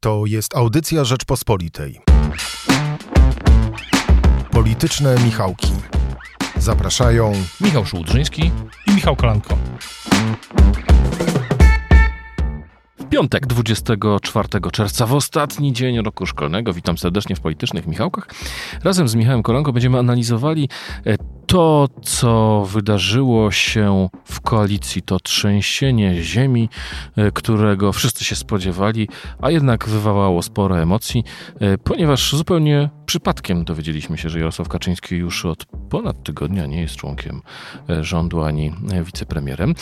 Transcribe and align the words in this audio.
To 0.00 0.26
jest 0.26 0.56
audycja 0.56 1.04
Rzeczpospolitej. 1.04 2.00
Polityczne 4.50 5.16
Michałki. 5.24 5.72
Zapraszają 6.58 7.32
Michał 7.60 7.86
Szułdrzyński 7.86 8.50
i 8.86 8.90
Michał 8.94 9.16
Kolanko. 9.16 9.58
W 12.98 13.08
piątek 13.08 13.46
24 13.46 14.48
czerwca, 14.72 15.06
w 15.06 15.14
ostatni 15.14 15.72
dzień 15.72 16.02
roku 16.02 16.26
szkolnego, 16.26 16.72
witam 16.72 16.98
serdecznie 16.98 17.36
w 17.36 17.40
Politycznych 17.40 17.86
Michałkach. 17.86 18.28
Razem 18.84 19.08
z 19.08 19.14
Michałem 19.14 19.42
Kolanko 19.42 19.72
będziemy 19.72 19.98
analizowali 19.98 20.68
e, 21.06 21.16
to, 21.48 21.88
co 22.02 22.64
wydarzyło 22.72 23.50
się 23.50 24.08
w 24.24 24.40
koalicji, 24.40 25.02
to 25.02 25.20
trzęsienie 25.20 26.22
ziemi, 26.22 26.68
e, 27.16 27.30
którego 27.32 27.92
wszyscy 27.92 28.24
się 28.24 28.36
spodziewali, 28.36 29.08
a 29.42 29.50
jednak 29.50 29.88
wywołało 29.88 30.42
sporo 30.42 30.80
emocji, 30.80 31.24
e, 31.60 31.78
ponieważ 31.78 32.36
zupełnie 32.36 32.90
przypadkiem 33.08 33.64
dowiedzieliśmy 33.64 34.18
się, 34.18 34.28
że 34.28 34.38
Jarosław 34.38 34.68
Kaczyński 34.68 35.16
już 35.16 35.44
od 35.44 35.66
ponad 35.90 36.22
tygodnia 36.22 36.66
nie 36.66 36.80
jest 36.80 36.96
członkiem 36.96 37.42
e, 37.88 38.04
rządu 38.04 38.42
ani 38.42 38.72
wicepremierem. 39.04 39.74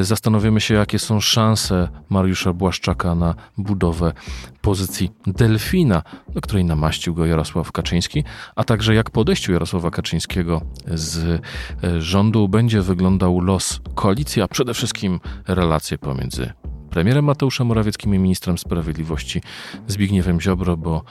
Zastanowimy 0.00 0.60
się, 0.60 0.74
jakie 0.74 0.98
są 0.98 1.20
szanse 1.20 1.88
Mariusza 2.08 2.52
Błaszczaka 2.52 3.14
na 3.14 3.34
budowę 3.58 4.12
pozycji 4.60 5.10
delfina, 5.26 6.02
do 6.28 6.40
której 6.40 6.64
namaścił 6.64 7.14
go 7.14 7.26
Jarosław 7.26 7.72
Kaczyński, 7.72 8.24
a 8.56 8.64
także 8.64 8.94
jak 8.94 9.10
po 9.10 9.20
odejściu 9.20 9.52
Jarosława 9.52 9.90
Kaczyńskiego 9.90 10.60
z 10.86 11.42
e, 11.84 12.00
rządu 12.00 12.48
będzie 12.48 12.82
wyglądał 12.82 13.40
los 13.40 13.80
koalicji, 13.94 14.42
a 14.42 14.48
przede 14.48 14.74
wszystkim 14.74 15.20
relacje 15.46 15.98
pomiędzy 15.98 16.52
premierem 16.90 17.24
Mateuszem 17.24 17.66
Morawieckim 17.66 18.14
i 18.14 18.18
ministrem 18.18 18.58
sprawiedliwości 18.58 19.42
Zbigniewem 19.86 20.40
Ziobro, 20.40 20.76
bo 20.76 21.04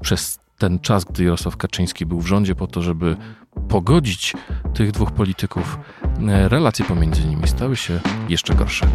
przez 0.00 0.41
ten 0.62 0.78
czas, 0.78 1.04
gdy 1.04 1.24
Jarosław 1.24 1.56
Kaczyński 1.56 2.06
był 2.06 2.20
w 2.20 2.26
rządzie, 2.26 2.54
po 2.54 2.66
to, 2.66 2.82
żeby 2.82 3.16
pogodzić 3.68 4.32
tych 4.74 4.90
dwóch 4.90 5.10
polityków, 5.10 5.78
e, 6.28 6.48
relacje 6.48 6.84
pomiędzy 6.84 7.24
nimi 7.24 7.48
stały 7.48 7.76
się 7.76 8.00
jeszcze 8.28 8.54
gorsze. 8.54 8.86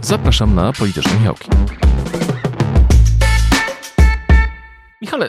Zapraszam 0.00 0.54
na 0.54 0.72
polityczne 0.72 1.20
miałki. 1.20 1.50
Michale, 5.02 5.28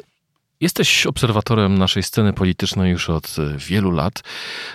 Jesteś 0.61 1.06
obserwatorem 1.06 1.78
naszej 1.78 2.04
sceny 2.04 2.34
politycznej 2.34 2.92
już 2.92 3.09
od 3.09 3.36
e, 3.39 3.58
wielu 3.58 3.92
lat. 3.92 4.23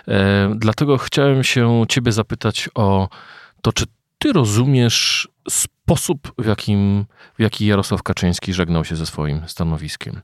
E, 0.09 0.53
dlatego 0.57 0.99
chciałem 0.99 1.45
się 1.45 1.85
Ciebie 1.89 2.13
zapytać 2.13 2.69
o 2.75 3.09
to, 3.63 3.73
czy 3.73 3.85
Ty 4.19 4.33
rozumiesz 4.33 5.29
sposób, 5.49 6.33
w, 6.39 6.47
jakim, 6.47 7.05
w 7.39 7.43
jaki 7.43 7.67
Jarosław 7.67 8.03
Kaczyński 8.03 8.53
żegnał 8.53 8.85
się 8.85 8.97
ze 8.97 9.07
swoim 9.07 9.41
stanowiskiem. 9.47 10.21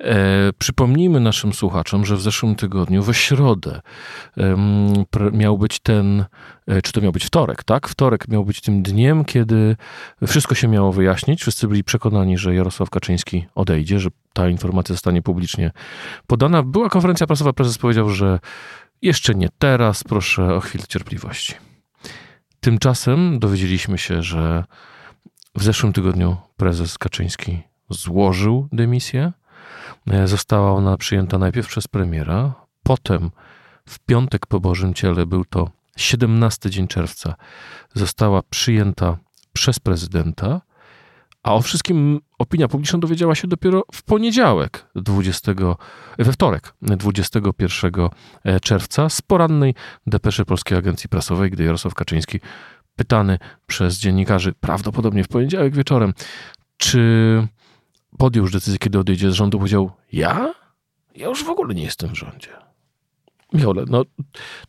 E, 0.00 0.52
przypomnijmy 0.58 1.20
naszym 1.20 1.52
słuchaczom, 1.52 2.06
że 2.06 2.16
w 2.16 2.20
zeszłym 2.20 2.54
tygodniu, 2.54 3.02
we 3.02 3.14
środę, 3.14 3.80
miał 5.32 5.58
być 5.58 5.78
ten, 5.78 6.24
e, 6.66 6.82
czy 6.82 6.92
to 6.92 7.00
miał 7.00 7.12
być 7.12 7.24
wtorek, 7.24 7.64
tak? 7.64 7.88
Wtorek 7.88 8.28
miał 8.28 8.44
być 8.44 8.60
tym 8.60 8.82
dniem, 8.82 9.24
kiedy 9.24 9.76
wszystko 10.26 10.54
się 10.54 10.68
miało 10.68 10.92
wyjaśnić. 10.92 11.40
Wszyscy 11.40 11.68
byli 11.68 11.84
przekonani, 11.84 12.38
że 12.38 12.54
Jarosław 12.54 12.90
Kaczyński 12.90 13.46
odejdzie, 13.54 13.98
że 13.98 14.08
ta 14.32 14.48
informacja 14.48 14.94
zostanie 14.94 15.22
publicznie 15.22 15.70
podana. 16.26 16.62
Była 16.62 16.88
konferencja 16.88 17.26
prasowa, 17.26 17.52
prezes 17.52 17.78
powiedział, 17.78 18.10
że 18.10 18.38
jeszcze 19.02 19.34
nie 19.34 19.48
teraz, 19.58 20.04
proszę 20.04 20.54
o 20.54 20.60
chwilę 20.60 20.84
cierpliwości. 20.88 21.54
Tymczasem 22.60 23.38
dowiedzieliśmy 23.38 23.98
się, 23.98 24.22
że 24.22 24.64
w 25.54 25.62
zeszłym 25.62 25.92
tygodniu 25.92 26.36
prezes 26.56 26.98
Kaczyński 26.98 27.62
złożył 27.90 28.68
dymisję. 28.72 29.32
Została 30.24 30.72
ona 30.72 30.96
przyjęta 30.96 31.38
najpierw 31.38 31.68
przez 31.68 31.88
premiera, 31.88 32.54
potem 32.82 33.30
w 33.88 33.98
piątek 33.98 34.46
po 34.46 34.60
Bożym 34.60 34.94
Ciele, 34.94 35.26
był 35.26 35.44
to 35.44 35.70
17 35.96 36.70
dzień 36.70 36.88
czerwca, 36.88 37.34
została 37.94 38.42
przyjęta 38.42 39.18
przez 39.52 39.78
prezydenta, 39.78 40.60
a 41.42 41.54
o 41.54 41.60
wszystkim 41.60 42.20
opinia 42.38 42.68
publiczna 42.68 42.98
dowiedziała 42.98 43.34
się 43.34 43.48
dopiero 43.48 43.82
w 43.92 44.02
poniedziałek, 44.02 44.86
20, 44.94 45.52
we 46.18 46.32
wtorek, 46.32 46.74
21 46.82 47.92
e, 48.44 48.60
czerwca, 48.60 49.08
z 49.08 49.22
porannej 49.22 49.74
depeszy 50.06 50.44
Polskiej 50.44 50.78
Agencji 50.78 51.08
Prasowej, 51.08 51.50
gdy 51.50 51.64
Jarosław 51.64 51.94
Kaczyński, 51.94 52.40
pytany 52.96 53.38
przez 53.66 53.98
dziennikarzy, 53.98 54.52
prawdopodobnie 54.60 55.24
w 55.24 55.28
poniedziałek 55.28 55.74
wieczorem, 55.74 56.14
czy 56.76 57.46
podjął 58.18 58.44
już 58.44 58.52
decyzję, 58.52 58.78
kiedy 58.78 58.98
odejdzie 58.98 59.30
z 59.30 59.34
rządu, 59.34 59.58
powiedział: 59.58 59.90
Ja? 60.12 60.54
Ja 61.14 61.26
już 61.26 61.44
w 61.44 61.48
ogóle 61.48 61.74
nie 61.74 61.82
jestem 61.82 62.10
w 62.10 62.18
rządzie. 62.18 62.48
Michał, 63.52 63.74
no, 63.86 64.04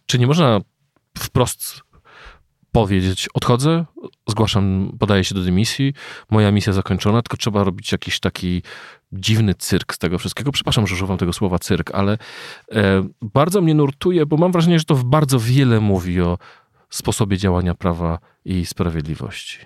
czy 0.05 0.19
nie 0.19 0.27
można 0.27 0.59
wprost 1.17 1.81
powiedzieć, 2.79 3.29
odchodzę, 3.33 3.85
zgłaszam, 4.27 4.95
podaję 4.99 5.23
się 5.23 5.35
do 5.35 5.41
dymisji, 5.41 5.93
moja 6.29 6.51
misja 6.51 6.73
zakończona, 6.73 7.21
tylko 7.21 7.37
trzeba 7.37 7.63
robić 7.63 7.91
jakiś 7.91 8.19
taki 8.19 8.61
dziwny 9.11 9.55
cyrk 9.55 9.93
z 9.93 9.97
tego 9.97 10.17
wszystkiego. 10.17 10.51
Przepraszam, 10.51 10.87
że 10.87 10.95
używam 10.95 11.17
tego 11.17 11.33
słowa 11.33 11.59
cyrk, 11.59 11.91
ale 11.91 12.17
e, 12.71 13.03
bardzo 13.21 13.61
mnie 13.61 13.73
nurtuje, 13.73 14.25
bo 14.25 14.37
mam 14.37 14.51
wrażenie, 14.51 14.79
że 14.79 14.85
to 14.85 14.95
bardzo 14.95 15.39
wiele 15.39 15.79
mówi 15.79 16.21
o 16.21 16.37
sposobie 16.89 17.37
działania 17.37 17.75
prawa 17.75 18.19
i 18.45 18.65
sprawiedliwości. 18.65 19.57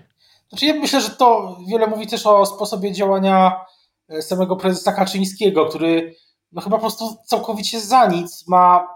Znaczy 0.49 0.65
ja 0.65 0.73
myślę, 0.73 1.01
że 1.01 1.09
to 1.09 1.57
wiele 1.69 1.87
mówi 1.87 2.07
też 2.07 2.25
o 2.25 2.45
sposobie 2.45 2.91
działania 2.91 3.65
e, 4.09 4.21
samego 4.21 4.55
prezesa 4.55 4.91
Kaczyńskiego, 4.91 5.65
który 5.65 6.15
no 6.51 6.61
chyba 6.61 6.77
po 6.77 6.81
prostu 6.81 7.05
całkowicie 7.25 7.81
za 7.81 8.07
nic 8.07 8.47
ma 8.47 8.87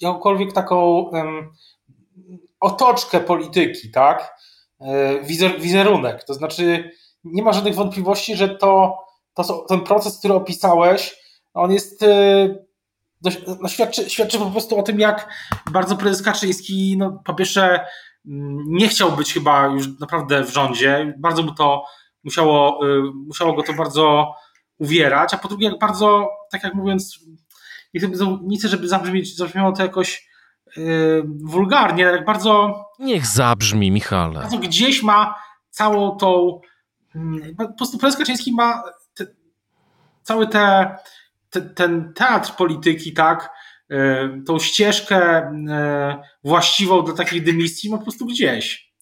jakąkolwiek 0.00 0.52
taką 0.52 0.98
um, 0.98 1.50
otoczkę 2.64 3.20
polityki, 3.20 3.90
tak? 3.90 4.36
E, 4.80 5.20
wizer, 5.22 5.60
wizerunek. 5.60 6.24
To 6.24 6.34
znaczy, 6.34 6.90
nie 7.24 7.42
ma 7.42 7.52
żadnych 7.52 7.74
wątpliwości, 7.74 8.36
że 8.36 8.48
to, 8.48 8.98
to 9.34 9.64
ten 9.68 9.80
proces, 9.80 10.18
który 10.18 10.34
opisałeś, 10.34 11.16
on 11.54 11.72
jest. 11.72 12.02
E, 12.02 12.64
no, 13.60 13.68
świadczy, 13.68 14.10
świadczy 14.10 14.38
po 14.38 14.50
prostu 14.50 14.78
o 14.78 14.82
tym, 14.82 15.00
jak 15.00 15.28
bardzo 15.72 15.96
prezes 15.96 16.22
Kaczyński, 16.22 16.96
no, 16.98 17.22
po 17.24 17.34
pierwsze, 17.34 17.86
mm, 18.26 18.64
nie 18.66 18.88
chciał 18.88 19.12
być 19.12 19.34
chyba 19.34 19.66
już 19.66 20.00
naprawdę 20.00 20.44
w 20.44 20.52
rządzie. 20.52 21.14
Bardzo 21.18 21.42
mu 21.42 21.54
to 21.54 21.84
musiało, 22.24 22.86
e, 22.86 23.02
musiało 23.26 23.52
go 23.52 23.62
to 23.62 23.72
bardzo 23.72 24.34
uwierać, 24.78 25.34
a 25.34 25.38
po 25.38 25.48
drugie, 25.48 25.68
jak 25.68 25.78
bardzo, 25.78 26.28
tak 26.50 26.64
jak 26.64 26.74
mówiąc, 26.74 27.18
nie 27.94 28.00
chcę, 28.00 28.38
nie 28.42 28.58
chcę 28.58 28.68
żeby 28.68 28.88
zabrzmieć, 28.88 29.36
zabrzmiało 29.36 29.72
to 29.72 29.82
jakoś 29.82 30.33
wulgarnie, 31.44 32.02
jak 32.02 32.24
bardzo. 32.24 32.84
Niech 32.98 33.26
zabrzmi, 33.26 33.90
Michale. 33.90 34.40
Bardzo 34.40 34.58
gdzieś 34.58 35.02
ma 35.02 35.34
całą 35.70 36.16
tą. 36.16 36.60
Yy, 37.14 37.54
po 37.54 37.72
prostu 37.72 37.98
prezes 37.98 38.18
Kaczyński 38.18 38.52
ma 38.52 38.82
te, 39.14 39.26
cały 40.22 40.46
te, 40.48 40.96
te, 41.50 41.60
ten 41.60 42.12
teatr 42.12 42.52
polityki, 42.56 43.12
tak, 43.12 43.50
yy, 43.88 44.42
tą 44.46 44.58
ścieżkę 44.58 45.50
yy, 45.66 46.14
właściwą 46.44 47.04
dla 47.04 47.14
takiej 47.14 47.42
dymisji 47.42 47.90
ma 47.90 47.96
po 47.98 48.02
prostu 48.02 48.26
gdzieś. 48.26 48.94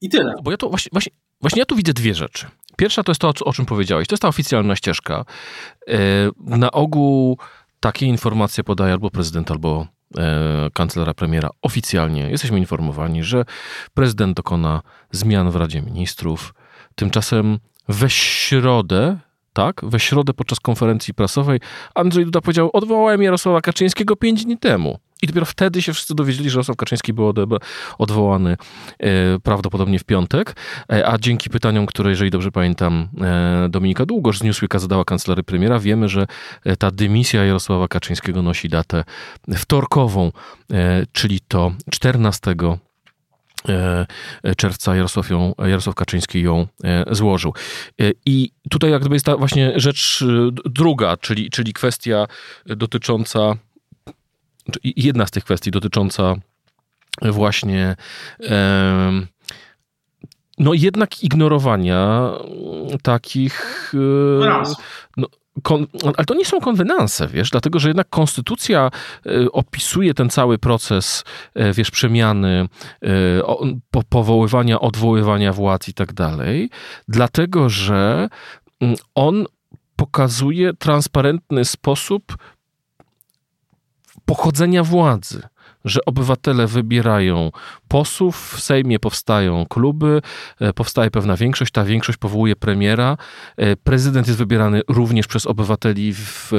I 0.00 0.08
tyle. 0.08 0.34
Bo 0.42 0.50
ja 0.50 0.56
to 0.56 0.68
właśnie, 0.68 0.88
właśnie, 0.92 1.12
właśnie 1.40 1.60
ja 1.60 1.66
tu 1.66 1.76
widzę 1.76 1.92
dwie 1.92 2.14
rzeczy. 2.14 2.46
Pierwsza 2.76 3.02
to 3.02 3.12
jest 3.12 3.20
to, 3.20 3.32
o 3.44 3.52
czym 3.52 3.66
powiedziałeś. 3.66 4.08
To 4.08 4.14
jest 4.14 4.22
ta 4.22 4.28
oficjalna 4.28 4.76
ścieżka. 4.76 5.24
Na 6.36 6.70
ogół 6.70 7.38
takie 7.80 8.06
informacje 8.06 8.64
podaje 8.64 8.92
albo 8.92 9.10
prezydent, 9.10 9.50
albo 9.50 9.86
kanclera 10.74 11.14
premiera 11.14 11.50
oficjalnie 11.62 12.30
jesteśmy 12.30 12.58
informowani, 12.58 13.24
że 13.24 13.44
prezydent 13.94 14.36
dokona 14.36 14.82
zmian 15.10 15.50
w 15.50 15.56
Radzie 15.56 15.82
Ministrów. 15.82 16.54
Tymczasem 16.94 17.58
we 17.88 18.10
środę, 18.10 19.18
tak, 19.52 19.80
we 19.82 20.00
środę 20.00 20.34
podczas 20.34 20.60
konferencji 20.60 21.14
prasowej 21.14 21.60
Andrzej 21.94 22.24
Duda 22.24 22.40
powiedział: 22.40 22.70
Odwołałem 22.72 23.22
Jarosława 23.22 23.60
Kaczyńskiego 23.60 24.16
pięć 24.16 24.44
dni 24.44 24.58
temu. 24.58 24.98
I 25.22 25.26
dopiero 25.26 25.46
wtedy 25.46 25.82
się 25.82 25.92
wszyscy 25.92 26.14
dowiedzieli, 26.14 26.50
że 26.50 26.56
Jarosław 26.56 26.76
Kaczyński 26.76 27.12
był 27.12 27.32
odwołany 27.98 28.56
e, 28.98 29.06
prawdopodobnie 29.42 29.98
w 29.98 30.04
piątek, 30.04 30.56
e, 30.92 31.08
a 31.08 31.18
dzięki 31.18 31.50
pytaniom, 31.50 31.86
które, 31.86 32.10
jeżeli 32.10 32.30
dobrze 32.30 32.50
pamiętam, 32.50 33.08
e, 33.20 33.68
Dominika 33.68 34.06
Długosz 34.06 34.38
z 34.38 34.42
Newsweeka 34.42 34.78
zadała 34.78 35.04
kancelarii 35.04 35.44
premiera, 35.44 35.78
wiemy, 35.78 36.08
że 36.08 36.26
ta 36.78 36.90
dymisja 36.90 37.44
Jarosława 37.44 37.88
Kaczyńskiego 37.88 38.42
nosi 38.42 38.68
datę 38.68 39.04
wtorkową, 39.56 40.32
czyli 41.12 41.40
to 41.48 41.72
14 41.90 42.54
czerwca 44.56 44.96
Jarosław, 44.96 45.30
ją, 45.30 45.54
Jarosław 45.58 45.94
Kaczyński 45.94 46.42
ją 46.42 46.66
złożył. 47.10 47.54
I 48.26 48.50
tutaj 48.70 48.90
jakby 48.90 49.14
jest 49.14 49.26
ta 49.26 49.36
właśnie 49.36 49.72
rzecz 49.76 50.24
druga, 50.64 51.16
czyli, 51.16 51.50
czyli 51.50 51.72
kwestia 51.72 52.26
dotycząca 52.66 53.56
jedna 54.84 55.26
z 55.26 55.30
tych 55.30 55.44
kwestii 55.44 55.70
dotycząca 55.70 56.34
właśnie 57.22 57.96
no 60.58 60.74
jednak 60.74 61.22
ignorowania 61.24 62.30
takich 63.02 63.92
no, 65.16 65.26
Kon, 65.62 65.86
ale 66.16 66.26
to 66.26 66.34
nie 66.34 66.44
są 66.44 66.60
konwenanse, 66.60 67.28
wiesz, 67.28 67.50
dlatego 67.50 67.78
że 67.78 67.88
jednak 67.88 68.08
konstytucja 68.10 68.90
y, 69.26 69.52
opisuje 69.52 70.14
ten 70.14 70.30
cały 70.30 70.58
proces, 70.58 71.24
y, 71.56 71.72
wiesz, 71.72 71.90
przemiany, 71.90 72.68
powoływania, 74.08 74.80
odwoływania 74.80 75.52
władz 75.52 75.88
i 75.88 75.94
tak 75.94 76.12
dalej, 76.12 76.70
dlatego 77.08 77.68
że 77.68 78.28
mm, 78.80 78.96
on 79.14 79.46
pokazuje 79.96 80.74
transparentny 80.74 81.64
sposób 81.64 82.36
pochodzenia 84.32 84.84
władzy 84.84 85.42
że 85.84 86.00
obywatele 86.06 86.66
wybierają 86.66 87.50
posłów, 87.88 88.54
w 88.56 88.60
Sejmie 88.60 88.98
powstają 88.98 89.66
kluby, 89.66 90.22
e, 90.60 90.72
powstaje 90.72 91.10
pewna 91.10 91.36
większość, 91.36 91.72
ta 91.72 91.84
większość 91.84 92.18
powołuje 92.18 92.56
premiera, 92.56 93.16
e, 93.56 93.76
prezydent 93.76 94.26
jest 94.26 94.38
wybierany 94.38 94.80
również 94.88 95.26
przez 95.26 95.46
obywateli 95.46 96.14
w 96.14 96.52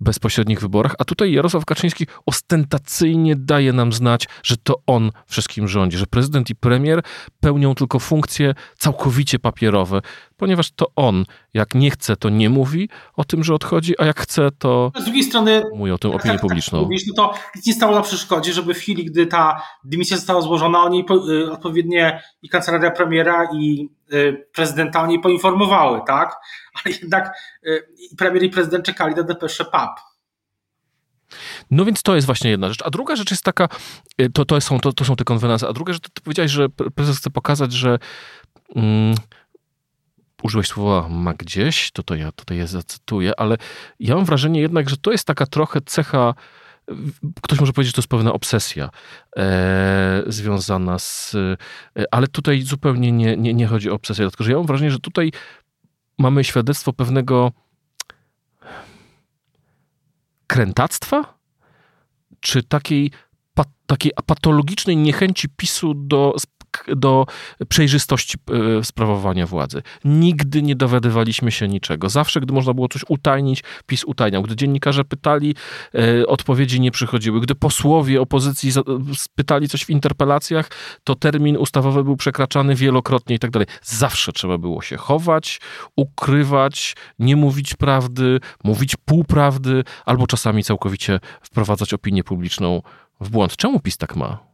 bezpośrednich 0.00 0.60
wyborach, 0.60 0.94
a 0.98 1.04
tutaj 1.04 1.32
Jarosław 1.32 1.64
Kaczyński 1.64 2.06
ostentacyjnie 2.26 3.36
daje 3.36 3.72
nam 3.72 3.92
znać, 3.92 4.28
że 4.42 4.56
to 4.56 4.74
on 4.86 5.10
wszystkim 5.26 5.68
rządzi, 5.68 5.98
że 5.98 6.06
prezydent 6.06 6.50
i 6.50 6.54
premier 6.54 7.02
pełnią 7.40 7.74
tylko 7.74 7.98
funkcje 7.98 8.54
całkowicie 8.78 9.38
papierowe, 9.38 10.00
ponieważ 10.42 10.70
to 10.70 10.86
on, 10.96 11.24
jak 11.54 11.74
nie 11.74 11.90
chce, 11.90 12.16
to 12.16 12.28
nie 12.28 12.50
mówi 12.50 12.88
o 13.16 13.24
tym, 13.24 13.44
że 13.44 13.54
odchodzi, 13.54 13.94
a 13.98 14.04
jak 14.04 14.20
chce, 14.20 14.48
to 14.58 14.92
z 14.96 15.04
drugiej 15.04 15.22
strony 15.22 15.62
mówi 15.74 15.92
o 15.92 15.98
tym 15.98 16.10
opinię 16.10 16.38
publiczną. 16.38 16.78
Tak, 16.78 16.84
mówisz, 16.84 17.02
no 17.06 17.14
to 17.14 17.34
nic 17.56 17.66
nie 17.66 17.72
stało 17.72 17.94
na 17.94 18.02
przeszkodzie, 18.02 18.52
żeby 18.52 18.74
w 18.74 18.78
chwili, 18.78 19.04
gdy 19.04 19.26
ta 19.26 19.62
dymisja 19.84 20.16
została 20.16 20.40
złożona, 20.40 20.82
o 20.82 20.88
niej 20.88 21.04
y, 21.28 21.52
odpowiednie 21.52 22.22
i 22.42 22.48
kancelaria 22.48 22.90
premiera 22.90 23.48
i 23.54 23.88
y, 24.12 24.46
prezydenta 24.54 25.02
o 25.02 25.06
niej 25.06 25.20
poinformowały, 25.20 26.00
tak? 26.06 26.36
Ale 26.84 26.94
jednak 27.02 27.36
y, 27.66 27.82
premier 28.18 28.42
i 28.42 28.50
prezydent 28.50 28.84
czekali 28.84 29.14
na 29.14 29.22
depesze 29.22 29.64
PAP. 29.64 30.00
No 31.70 31.84
więc 31.84 32.02
to 32.02 32.14
jest 32.14 32.26
właśnie 32.26 32.50
jedna 32.50 32.68
rzecz. 32.68 32.82
A 32.84 32.90
druga 32.90 33.16
rzecz 33.16 33.30
jest 33.30 33.44
taka, 33.44 33.68
to, 34.34 34.44
to, 34.44 34.60
są, 34.60 34.80
to, 34.80 34.92
to 34.92 35.04
są 35.04 35.16
te 35.16 35.24
konwenanse, 35.24 35.68
a 35.68 35.72
druga 35.72 35.92
rzecz, 35.92 36.02
to 36.02 36.08
ty 36.14 36.22
powiedziałeś, 36.22 36.50
że 36.50 36.68
prezes 36.94 37.18
chce 37.18 37.30
pokazać, 37.30 37.72
że 37.72 37.98
mm, 38.76 39.14
użyłeś 40.42 40.66
słowa 40.66 41.08
ma 41.08 41.34
gdzieś, 41.34 41.90
to 41.90 42.02
to 42.02 42.14
ja 42.14 42.32
tutaj 42.32 42.56
je 42.56 42.66
zacytuję, 42.66 43.40
ale 43.40 43.56
ja 44.00 44.14
mam 44.14 44.24
wrażenie 44.24 44.60
jednak, 44.60 44.90
że 44.90 44.96
to 44.96 45.12
jest 45.12 45.24
taka 45.24 45.46
trochę 45.46 45.80
cecha 45.80 46.34
ktoś 47.42 47.60
może 47.60 47.72
powiedzieć, 47.72 47.90
że 47.90 47.94
to 47.94 48.00
jest 48.00 48.10
pewna 48.10 48.32
obsesja 48.32 48.90
e, 49.36 50.22
związana 50.26 50.98
z. 50.98 51.34
E, 51.98 52.04
ale 52.10 52.28
tutaj 52.28 52.62
zupełnie 52.62 53.12
nie, 53.12 53.36
nie, 53.36 53.54
nie 53.54 53.66
chodzi 53.66 53.90
o 53.90 53.94
obsesję, 53.94 54.24
dlatego 54.24 54.44
że 54.44 54.50
ja 54.50 54.56
mam 54.56 54.66
wrażenie, 54.66 54.90
że 54.90 54.98
tutaj 54.98 55.32
mamy 56.18 56.44
świadectwo 56.44 56.92
pewnego 56.92 57.52
krętactwa, 60.46 61.38
czy 62.40 62.62
takiej, 62.62 63.10
pa, 63.54 63.64
takiej 63.86 64.12
patologicznej 64.26 64.96
niechęci 64.96 65.48
PiSu 65.48 65.94
do 65.94 66.34
do 66.96 67.26
przejrzystości 67.68 68.38
e, 68.78 68.84
sprawowania 68.84 69.46
władzy. 69.46 69.82
Nigdy 70.04 70.62
nie 70.62 70.76
dowiadywaliśmy 70.76 71.50
się 71.50 71.68
niczego. 71.68 72.08
Zawsze, 72.08 72.40
gdy 72.40 72.52
można 72.52 72.74
było 72.74 72.88
coś 72.88 73.04
utajnić, 73.08 73.64
PiS 73.86 74.04
utajniał. 74.04 74.42
Gdy 74.42 74.56
dziennikarze 74.56 75.04
pytali, 75.04 75.54
e, 75.94 76.26
odpowiedzi 76.26 76.80
nie 76.80 76.90
przychodziły. 76.90 77.40
Gdy 77.40 77.54
posłowie 77.54 78.20
opozycji 78.20 78.72
pytali 79.34 79.68
coś 79.68 79.84
w 79.84 79.90
interpelacjach, 79.90 80.70
to 81.04 81.14
termin 81.14 81.56
ustawowy 81.56 82.04
był 82.04 82.16
przekraczany 82.16 82.74
wielokrotnie 82.74 83.36
i 83.36 83.38
tak 83.38 83.50
dalej. 83.50 83.66
Zawsze 83.82 84.32
trzeba 84.32 84.58
było 84.58 84.82
się 84.82 84.96
chować, 84.96 85.60
ukrywać, 85.96 86.96
nie 87.18 87.36
mówić 87.36 87.74
prawdy, 87.74 88.40
mówić 88.64 88.96
półprawdy, 88.96 89.84
albo 90.04 90.26
czasami 90.26 90.64
całkowicie 90.64 91.20
wprowadzać 91.42 91.94
opinię 91.94 92.24
publiczną 92.24 92.82
w 93.20 93.30
błąd. 93.30 93.56
Czemu 93.56 93.80
PiS 93.80 93.96
tak 93.96 94.16
ma? 94.16 94.51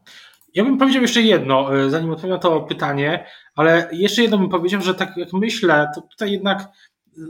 Ja 0.59 0.65
bym 0.65 0.79
powiedział 0.79 1.03
jeszcze 1.03 1.23
jedno, 1.23 1.79
e, 1.79 1.91
zanim 1.91 2.11
odpowiem 2.11 2.31
na 2.31 2.39
to 2.39 2.61
pytanie, 2.61 3.27
ale 3.55 3.89
jeszcze 3.93 4.23
jedno 4.23 4.39
bym 4.39 4.49
powiedział, 4.49 4.81
że 4.81 4.95
tak 4.95 5.17
jak 5.17 5.33
myślę, 5.33 5.91
to 5.95 6.01
tutaj 6.01 6.33
jednak 6.33 6.69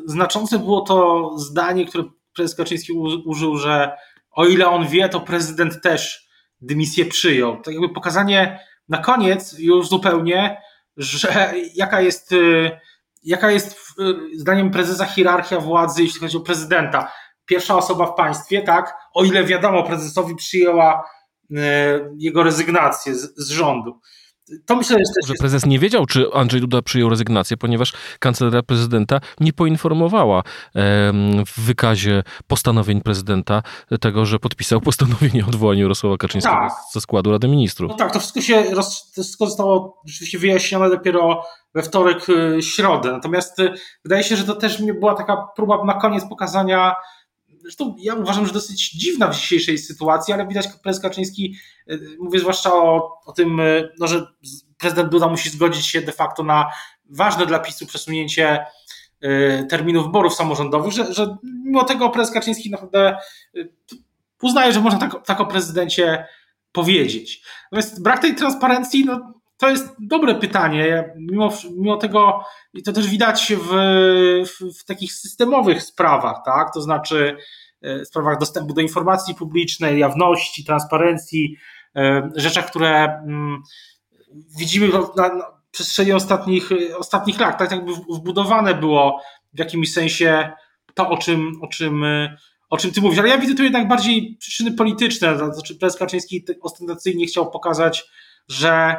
znaczące 0.07 0.59
było 0.59 0.81
to 0.81 1.31
zdanie, 1.39 1.87
które 1.87 2.05
prezes 2.35 2.57
Kaczyński 2.57 2.93
użył, 3.27 3.57
że 3.57 3.97
o 4.31 4.47
ile 4.47 4.69
on 4.69 4.87
wie, 4.87 5.09
to 5.09 5.21
prezydent 5.21 5.83
też 5.83 6.29
dymisję 6.61 7.05
przyjął. 7.05 7.63
Tak 7.63 7.75
jakby 7.75 7.89
pokazanie 7.89 8.61
na 8.89 8.99
koniec 8.99 9.59
już 9.59 9.89
zupełnie, 9.89 10.63
że 10.97 11.53
jaka 11.75 12.01
jest, 12.01 12.33
e, 12.33 12.81
jaka 13.23 13.51
jest 13.51 13.95
zdaniem 14.37 14.71
prezesa 14.71 15.05
hierarchia 15.05 15.61
władzy, 15.61 16.03
jeśli 16.03 16.21
chodzi 16.21 16.37
o 16.37 16.41
prezydenta. 16.41 17.13
Pierwsza 17.47 17.77
osoba 17.77 18.07
w 18.07 18.15
państwie, 18.15 18.63
tak? 18.63 18.95
O 19.15 19.25
ile 19.25 19.45
wiadomo, 19.45 19.83
prezesowi 19.83 20.37
przyjęła 20.37 21.05
E, 21.05 21.18
jego 22.19 22.43
rezygnację 22.43 23.15
z, 23.15 23.37
z 23.37 23.51
rządu. 23.51 24.01
To 24.67 24.77
myślę, 24.77 24.97
że, 24.97 25.29
że 25.29 25.35
prezes 25.35 25.67
nie 25.67 25.79
wiedział, 25.79 26.07
czy 26.07 26.33
Andrzej 26.35 26.61
Duda 26.61 26.83
przyjął 26.83 27.11
rezygnację, 27.11 27.57
ponieważ 27.57 27.93
kancelaria 28.19 28.63
prezydenta 28.63 29.21
nie 29.41 29.53
poinformowała 29.53 30.43
w 31.47 31.61
wykazie 31.61 32.23
postanowień 32.47 33.01
prezydenta 33.01 33.63
tego, 34.01 34.27
że 34.27 34.39
podpisał 34.39 34.81
postanowienie 34.81 35.45
o 35.45 35.49
odwołaniu 35.49 35.83
Jarosława 35.83 36.17
Kaczyńskiego 36.17 36.55
tak. 36.55 36.73
ze 36.93 37.01
składu 37.01 37.31
Rady 37.31 37.49
Ministrów. 37.49 37.91
No 37.91 37.97
tak, 37.97 38.13
to 38.13 38.21
wszystko 38.21 38.41
się 38.41 38.63
to 38.63 38.83
wszystko 39.13 39.47
zostało 39.47 40.03
rzeczywiście 40.07 40.39
wyjaśnione 40.39 40.91
dopiero 40.91 41.45
we 41.75 41.83
wtorek, 41.83 42.29
y, 42.29 42.63
środę. 42.63 43.13
Natomiast 43.13 43.59
y, 43.59 43.73
wydaje 44.05 44.23
się, 44.23 44.37
że 44.37 44.45
to 44.45 44.55
też 44.55 44.83
była 44.83 45.15
taka 45.15 45.37
próba 45.57 45.85
na 45.85 45.95
koniec 45.95 46.25
pokazania 46.29 46.95
Zresztą 47.69 47.95
ja 47.99 48.15
uważam, 48.15 48.47
że 48.47 48.53
dosyć 48.53 48.91
dziwna 48.91 49.29
w 49.29 49.37
dzisiejszej 49.37 49.79
sytuacji, 49.79 50.35
ale 50.35 50.47
widać, 50.47 50.69
prezes 50.83 51.03
Kaczyński, 51.03 51.57
e, 51.87 51.99
mówię 52.19 52.41
zwłaszcza 52.41 52.73
o, 52.73 53.21
o 53.27 53.33
tym, 53.33 53.61
e, 53.61 53.89
no, 53.99 54.07
że 54.07 54.27
prezydent 54.79 55.11
Duda 55.11 55.29
musi 55.29 55.51
zgodzić 55.51 55.87
się 55.87 56.01
de 56.01 56.13
facto 56.13 56.43
na 56.43 56.71
ważne 57.11 57.47
dla 57.47 57.59
PiSu 57.59 57.87
przesunięcie 57.87 58.67
e, 59.21 59.65
terminów 59.65 60.07
wyborów 60.07 60.35
samorządowych, 60.35 60.93
że, 60.93 61.15
że 61.15 61.37
mimo 61.65 61.85
tego 61.85 62.11
prezes 62.11 62.35
Kaczyński 62.35 62.71
naprawdę 62.71 63.19
uznaje, 64.43 64.73
że 64.73 64.81
można 64.81 64.99
tak, 64.99 65.27
tak 65.27 65.41
o 65.41 65.47
prezydencie 65.47 66.27
powiedzieć. 66.73 67.43
Natomiast 67.73 68.03
brak 68.03 68.23
tej 68.23 68.35
transparencji, 68.35 69.05
no, 69.05 69.38
to 69.59 69.71
jest 69.71 69.97
dobre 70.01 70.35
pytanie. 70.35 71.15
Mimo, 71.17 71.53
mimo 71.77 71.97
tego, 71.97 72.45
i 72.75 72.83
to 72.83 72.93
też 72.93 73.09
widać 73.09 73.53
w, 73.57 73.69
w, 74.47 74.81
w, 74.81 74.85
takich 74.85 75.13
systemowych 75.13 75.83
sprawach, 75.83 76.37
tak? 76.45 76.75
To 76.75 76.81
znaczy 76.81 77.37
e, 77.83 78.05
sprawach 78.05 78.39
dostępu 78.39 78.75
do 78.75 78.81
informacji 78.81 79.35
publicznej, 79.35 79.99
jawności, 79.99 80.65
transparencji, 80.65 81.57
e, 81.97 82.31
rzeczach, 82.37 82.67
które 82.71 83.05
mm, 83.05 83.63
widzimy 84.59 84.89
na, 85.17 85.29
na 85.29 85.45
przestrzeni 85.71 86.13
ostatnich, 86.13 86.71
ostatnich 86.99 87.41
lat. 87.41 87.59
Tak 87.59 87.71
jakby 87.71 87.93
wbudowane 87.95 88.75
było 88.75 89.23
w 89.53 89.59
jakimś 89.59 89.93
sensie 89.93 90.53
to, 90.95 91.09
o 91.09 91.17
czym, 91.17 91.53
o 91.63 91.67
czym, 91.67 92.05
o 92.71 92.77
czym 92.77 92.93
ty 92.93 93.01
mówisz. 93.01 93.19
Ale 93.19 93.29
ja 93.29 93.39
widzę 93.39 93.55
tu 93.55 93.63
jednak 93.63 93.89
bardziej 93.89 94.37
przyczyny 94.41 94.73
polityczne. 94.73 95.37
Znaczy, 95.37 95.75
prezes 95.79 95.99
Kaczyński 95.99 96.45
ostentacyjnie 96.63 97.27
chciał 97.27 97.51
pokazać, 97.51 98.05
że 98.49 98.97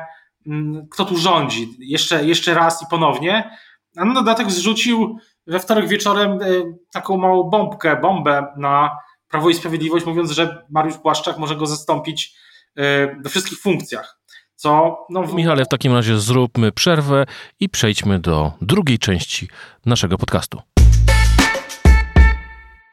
kto 0.92 1.06
tu 1.06 1.18
rządzi, 1.18 1.70
jeszcze, 1.80 2.26
jeszcze 2.26 2.54
raz 2.54 2.82
i 2.82 2.86
ponownie. 2.90 3.52
A 3.98 4.06
na 4.06 4.14
dodatek 4.14 4.52
zrzucił 4.52 5.18
we 5.48 5.60
wtorek 5.60 5.88
wieczorem 5.88 6.32
e, 6.32 6.46
taką 6.94 7.18
małą 7.18 7.44
bombkę, 7.44 8.02
bombę 8.02 8.48
na 8.58 8.98
Prawo 9.30 9.50
i 9.50 9.54
Sprawiedliwość, 9.54 10.06
mówiąc, 10.06 10.32
że 10.32 10.66
Mariusz 10.70 10.98
Błaszczak 10.98 11.38
może 11.38 11.56
go 11.56 11.66
zastąpić 11.66 12.36
e, 12.76 13.16
we 13.22 13.30
wszystkich 13.30 13.60
funkcjach. 13.60 14.20
Co, 14.56 14.98
no... 15.10 15.22
Michale, 15.34 15.66
w 15.66 15.68
takim 15.68 15.94
razie 15.94 16.20
zróbmy 16.20 16.72
przerwę 16.72 17.26
i 17.60 17.70
przejdźmy 17.70 18.20
do 18.20 18.52
drugiej 18.62 19.00
części 19.00 19.48
naszego 19.86 20.18
podcastu. 20.18 20.62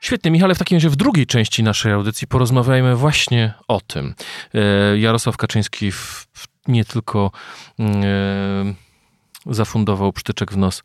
Świetnie, 0.01 0.31
Michale, 0.31 0.55
w 0.55 0.59
takim 0.59 0.77
razie 0.77 0.91
w 0.91 0.97
drugiej 0.97 1.27
części 1.27 1.63
naszej 1.63 1.93
audycji 1.93 2.27
porozmawiajmy 2.27 2.97
właśnie 2.97 3.55
o 3.69 3.81
tym. 3.81 4.15
E, 4.55 4.99
Jarosław 4.99 5.37
Kaczyński 5.37 5.93
w 5.93 6.27
nie 6.69 6.85
tylko 6.85 7.31
mm, 7.79 8.03
e, 8.05 9.55
zafundował 9.55 10.13
przytyczek 10.13 10.53
w 10.53 10.57
nos 10.57 10.83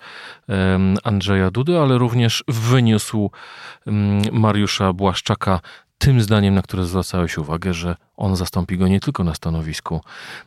Andrzeja 1.04 1.52
Dudy, 1.52 1.80
ale 1.80 1.98
również 1.98 2.44
wyniósł 2.48 3.32
mm, 3.88 4.22
Mariusza 4.32 4.94
Błaszczaka 4.94 5.60
tym 5.98 6.22
zdaniem, 6.22 6.54
na 6.54 6.62
które 6.62 6.86
zwracałeś 6.86 7.38
uwagę, 7.38 7.74
że 7.74 7.96
on 8.18 8.36
zastąpi 8.36 8.78
go 8.78 8.88
nie 8.88 9.00
tylko 9.00 9.24
na 9.24 9.36
stanowisku 9.36 10.02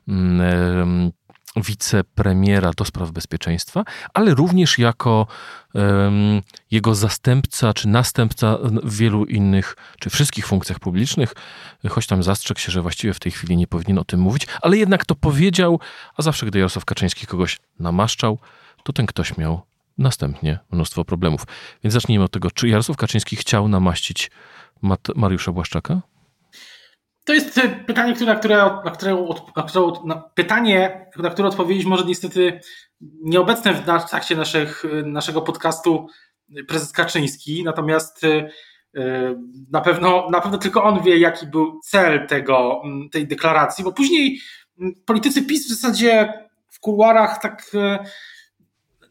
mm, 0.09 1.12
wicepremiera 1.56 2.70
do 2.76 2.84
spraw 2.84 3.11
bezpieczeństwa, 3.11 3.84
ale 4.14 4.34
również 4.34 4.78
jako 4.78 5.26
um, 5.75 6.42
jego 6.70 6.94
zastępca 6.94 7.75
czy 7.75 7.88
następca 7.88 8.58
w 8.62 8.96
wielu 8.96 9.25
innych, 9.25 9.76
czy 9.99 10.11
wszystkich 10.11 10.46
funkcjach 10.46 10.78
publicznych, 10.78 11.34
choć 11.90 12.06
tam 12.06 12.23
zastrzegł 12.23 12.61
się, 12.61 12.73
że 12.73 12.82
właściwie 12.82 13.14
w 13.14 13.20
tej 13.20 13.32
chwili 13.32 13.56
nie 13.56 13.66
powinien 13.66 13.99
o 13.99 14.04
tym 14.04 14.20
mówić, 14.20 14.46
ale 14.62 14.76
jednak 14.76 15.04
to 15.04 15.14
powiedział, 15.14 15.80
a 16.16 16.23
zawsze 16.23 16.46
gdy 16.46 16.58
Jarosław 16.58 16.84
Kaczyński 16.84 17.26
kogoś 17.26 17.58
namaszczał, 17.78 18.38
to 18.82 18.92
ten 18.92 19.06
ktoś 19.06 19.37
miał 19.37 19.62
następnie 19.99 20.58
mnóstwo 20.73 21.04
problemów. 21.04 21.46
Więc 21.84 21.94
zacznijmy 21.94 22.25
od 22.25 22.32
tego, 22.32 22.50
czy 22.50 22.68
Jarosław 22.68 22.96
Kaczyński 22.96 23.37
chciał 23.37 23.68
namaścić 23.68 24.30
Mariusza 25.16 25.52
Błaszczaka? 25.52 26.00
To 27.25 27.33
jest 27.33 27.61
pytanie, 27.87 28.14
które, 28.14 28.37
które, 28.37 28.57
na 28.85 28.90
które, 28.90 29.26
na 29.57 29.62
które 29.62 29.93
na 30.04 30.14
pytanie, 30.14 31.07
na 31.19 31.31
które 31.31 31.49
odpowiedzieć 31.49 31.87
może 31.87 32.04
niestety 32.04 32.61
nieobecne 33.00 33.75
w 33.75 34.11
trakcie 34.11 34.37
naszych, 34.37 34.85
naszego 35.04 35.43
podcastu 35.43 36.07
prezes 36.69 36.93
Kaczyński, 36.93 37.64
natomiast 37.64 38.25
y, 38.25 38.50
na 39.71 39.81
pewno, 39.81 40.28
na 40.31 40.40
pewno 40.40 40.59
tylko 40.59 40.85
on 40.85 41.02
wie, 41.02 41.19
jaki 41.19 41.47
był 41.47 41.81
cel 41.81 42.26
tego, 42.26 42.83
tej 43.12 43.26
deklaracji, 43.26 43.85
bo 43.85 43.93
później 43.93 44.40
politycy 45.07 45.43
PiS 45.43 45.66
w 45.66 45.81
zasadzie 45.81 46.33
w 46.71 46.81
kuluarach 46.81 47.40
tak 47.43 47.71
y, 47.75 47.99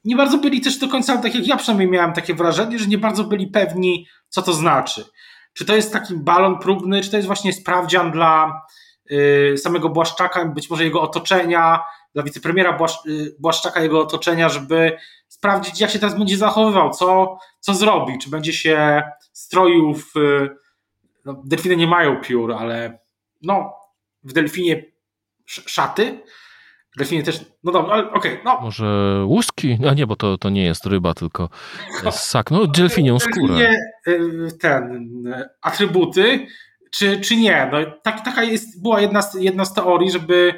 nie 0.05 0.15
bardzo 0.15 0.37
byli 0.37 0.61
też 0.61 0.77
do 0.77 0.87
końca, 0.87 1.17
tak 1.17 1.35
jak 1.35 1.47
ja 1.47 1.57
przynajmniej 1.57 1.89
miałem 1.89 2.13
takie 2.13 2.33
wrażenie, 2.33 2.79
że 2.79 2.87
nie 2.87 2.97
bardzo 2.97 3.23
byli 3.23 3.47
pewni, 3.47 4.07
co 4.29 4.41
to 4.41 4.53
znaczy. 4.53 5.05
Czy 5.53 5.65
to 5.65 5.75
jest 5.75 5.93
taki 5.93 6.15
balon 6.15 6.59
próbny, 6.59 7.01
czy 7.01 7.11
to 7.11 7.17
jest 7.17 7.27
właśnie 7.27 7.53
sprawdzian 7.53 8.11
dla 8.11 8.61
y, 9.11 9.55
samego 9.57 9.89
Błaszczaka, 9.89 10.45
być 10.45 10.69
może 10.69 10.83
jego 10.83 11.01
otoczenia, 11.01 11.83
dla 12.13 12.23
wicepremiera 12.23 12.77
y, 13.07 13.35
Błaszczaka, 13.39 13.81
jego 13.81 13.99
otoczenia, 13.99 14.49
żeby 14.49 14.97
sprawdzić, 15.27 15.81
jak 15.81 15.89
się 15.89 15.99
teraz 15.99 16.17
będzie 16.17 16.37
zachowywał, 16.37 16.89
co, 16.89 17.37
co 17.59 17.73
zrobi, 17.73 18.17
czy 18.19 18.29
będzie 18.29 18.53
się 18.53 19.03
stroił 19.33 19.93
w. 19.93 20.13
No, 21.25 21.41
delfiny 21.45 21.75
nie 21.75 21.87
mają 21.87 22.21
piór, 22.21 22.53
ale 22.53 22.99
no, 23.41 23.73
w 24.23 24.33
delfinie 24.33 24.85
szaty, 25.45 26.23
Delfinie 26.97 27.23
też, 27.23 27.45
no 27.63 27.71
dobra, 27.71 27.93
ale 27.93 28.11
okej. 28.11 28.31
Okay, 28.31 28.39
no. 28.45 28.61
Może 28.61 29.23
łuski? 29.25 29.77
A 29.89 29.93
nie, 29.93 30.07
bo 30.07 30.15
to, 30.15 30.37
to 30.37 30.49
nie 30.49 30.63
jest 30.63 30.85
ryba, 30.85 31.13
tylko 31.13 31.49
ssak. 32.11 32.51
No, 32.51 32.67
delfinią 32.67 33.19
skórę. 33.19 33.69
Y, 34.07 34.57
ten, 34.59 35.09
atrybuty, 35.61 36.47
czy, 36.91 37.21
czy 37.21 37.35
nie? 37.35 37.69
No, 37.71 37.77
tak, 38.03 38.25
taka 38.25 38.43
jest, 38.43 38.81
była 38.81 39.01
jedna 39.01 39.21
z, 39.21 39.35
jedna 39.35 39.65
z 39.65 39.73
teorii, 39.73 40.11
żeby 40.11 40.53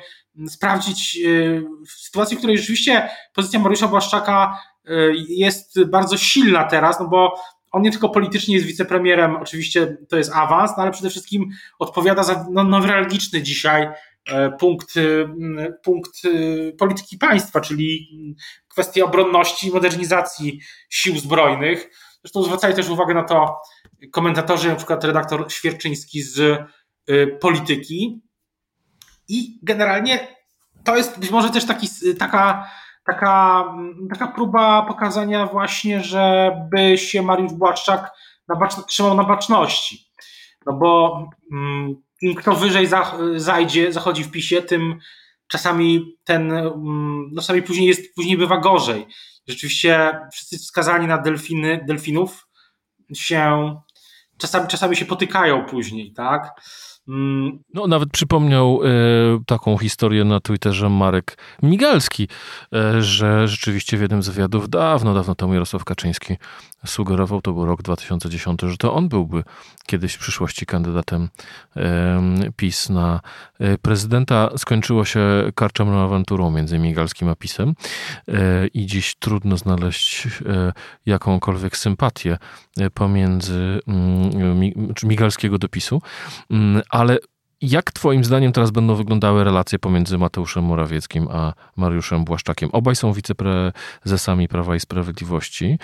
sprawdzić 0.48 1.20
y, 1.26 1.64
w 1.88 1.92
sytuacji, 1.92 2.36
w 2.38 2.40
której 2.40 2.58
rzeczywiście 2.58 3.10
pozycja 3.34 3.60
Mariusza 3.60 3.88
Błaszczaka 3.88 4.60
y, 4.90 5.14
jest 5.30 5.86
bardzo 5.86 6.18
silna 6.18 6.64
teraz, 6.64 7.00
no 7.00 7.08
bo 7.08 7.36
on 7.72 7.82
nie 7.82 7.92
tylko 7.92 8.10
politycznie 8.10 8.56
jest 8.56 8.68
wicepremierem, 8.68 9.36
oczywiście 9.36 9.98
to 10.10 10.18
jest 10.18 10.32
awans, 10.34 10.72
no 10.78 10.84
ale 10.84 10.92
przede 10.92 11.10
wszystkim 11.10 11.50
odpowiada 11.80 12.24
za 12.24 12.46
no, 12.52 12.82
dzisiaj 13.42 13.90
punkt, 14.60 14.98
y, 14.98 15.28
punkt 15.84 16.26
y, 16.26 16.76
polityki 16.80 17.18
państwa, 17.18 17.62
czyli 17.62 18.08
kwestia 18.68 19.06
obronności 19.06 19.68
i 19.68 19.72
modernizacji 19.72 20.60
sił 20.90 21.18
zbrojnych. 21.18 21.90
Zresztą 22.24 22.44
zwracali 22.44 22.76
też 22.76 22.90
uwagę 22.90 23.14
na 23.14 23.24
to 23.24 23.56
komentatorzy, 24.12 24.68
na 24.68 24.76
przykład 24.76 25.04
redaktor 25.04 25.52
Świerczyński 25.52 26.22
z 26.22 26.64
polityki. 27.42 28.22
I 29.28 29.60
generalnie 29.64 30.36
to 30.84 30.98
jest 30.98 31.20
być 31.20 31.32
może 31.32 31.50
też 31.50 31.66
taki, 31.66 31.88
taka, 32.20 32.70
taka, 33.06 33.64
taka 34.10 34.28
próba 34.28 34.82
pokazania 34.82 35.46
właśnie, 35.46 36.04
żeby 36.04 36.98
się 36.98 37.22
Mariusz 37.22 37.54
Błaszczak 37.54 38.12
na 38.48 38.68
trzymał 38.68 39.16
na 39.16 39.24
baczności. 39.24 40.12
No 40.66 40.74
bo 40.74 41.20
mm, 41.52 41.96
kto 42.38 42.56
wyżej 42.56 42.88
zajdzie, 43.36 43.94
zachodzi 43.94 44.24
w 44.24 44.32
PiSie, 44.32 44.62
tym 44.62 45.00
czasami 45.48 46.18
ten, 46.24 46.52
mm, 46.52 47.30
no 47.32 47.42
czasami 47.42 47.62
później 47.62 47.88
jest, 47.88 48.16
później 48.16 48.38
bywa 48.38 48.58
gorzej. 48.58 49.08
Rzeczywiście 49.48 50.20
wszyscy 50.34 50.58
wskazani 50.58 51.08
na 51.08 51.18
delfiny, 51.18 51.86
delfinów 51.88 52.48
się 53.14 53.76
czasami, 54.38 54.68
czasami 54.68 54.96
się 54.96 55.06
potykają 55.06 55.66
później, 55.66 56.14
tak? 56.14 56.62
Mm. 57.08 57.60
No, 57.74 57.88
nawet 57.88 58.10
przypomniał 58.10 58.80
e, 58.84 58.90
taką 59.46 59.78
historię 59.78 60.24
na 60.24 60.40
Twitterze 60.40 60.90
Marek 60.90 61.38
Migalski, 61.64 62.28
e, 62.74 63.02
że 63.02 63.48
rzeczywiście 63.48 63.98
w 63.98 64.02
jednym 64.02 64.24
z 64.24 64.30
wywiadów 64.30 64.70
dawno, 64.70 65.14
dawno 65.14 65.36
temu 65.36 65.54
Jarosław 65.54 65.86
Kaczyński 65.86 66.38
sugerował, 66.86 67.42
to 67.42 67.54
był 67.54 67.66
rok 67.66 67.82
2010, 67.82 68.62
że 68.62 68.78
to 68.78 68.94
on 68.94 69.10
byłby 69.10 69.44
kiedyś 69.88 70.14
w 70.14 70.20
przyszłości 70.20 70.66
kandydatem 70.66 71.30
e, 71.76 72.22
PiS 72.56 72.90
na 72.90 73.22
e, 73.60 73.78
prezydenta. 73.78 74.50
Skończyło 74.58 75.06
się 75.06 75.20
karczemną 75.56 76.04
awanturą 76.04 76.52
między 76.52 76.80
Migalskim 76.80 77.30
a 77.30 77.36
PiSem 77.36 77.74
e, 78.28 78.68
i 78.68 78.86
dziś 78.86 79.16
trudno 79.20 79.58
znaleźć 79.58 80.28
e, 80.28 80.74
jakąkolwiek 81.06 81.78
sympatię 81.78 82.38
pomiędzy 82.94 83.80
mm, 83.88 84.72
Migalskiego 85.04 85.58
do 85.58 85.70
PiSu, 85.70 86.02
mm, 86.50 86.82
ale 86.96 87.18
jak 87.62 87.92
Twoim 87.92 88.24
zdaniem 88.24 88.52
teraz 88.52 88.72
będą 88.72 88.96
wyglądały 88.96 89.44
relacje 89.44 89.80
pomiędzy 89.80 90.18
Mateuszem 90.18 90.64
Morawieckim 90.64 91.28
a 91.32 91.54
Mariuszem 91.76 92.26
Błaszczakiem? 92.26 92.70
Obaj 92.74 92.96
są 92.96 93.14
wiceprezesami 93.14 94.48
Prawa 94.48 94.76
i 94.76 94.80
Sprawiedliwości. 94.80 95.80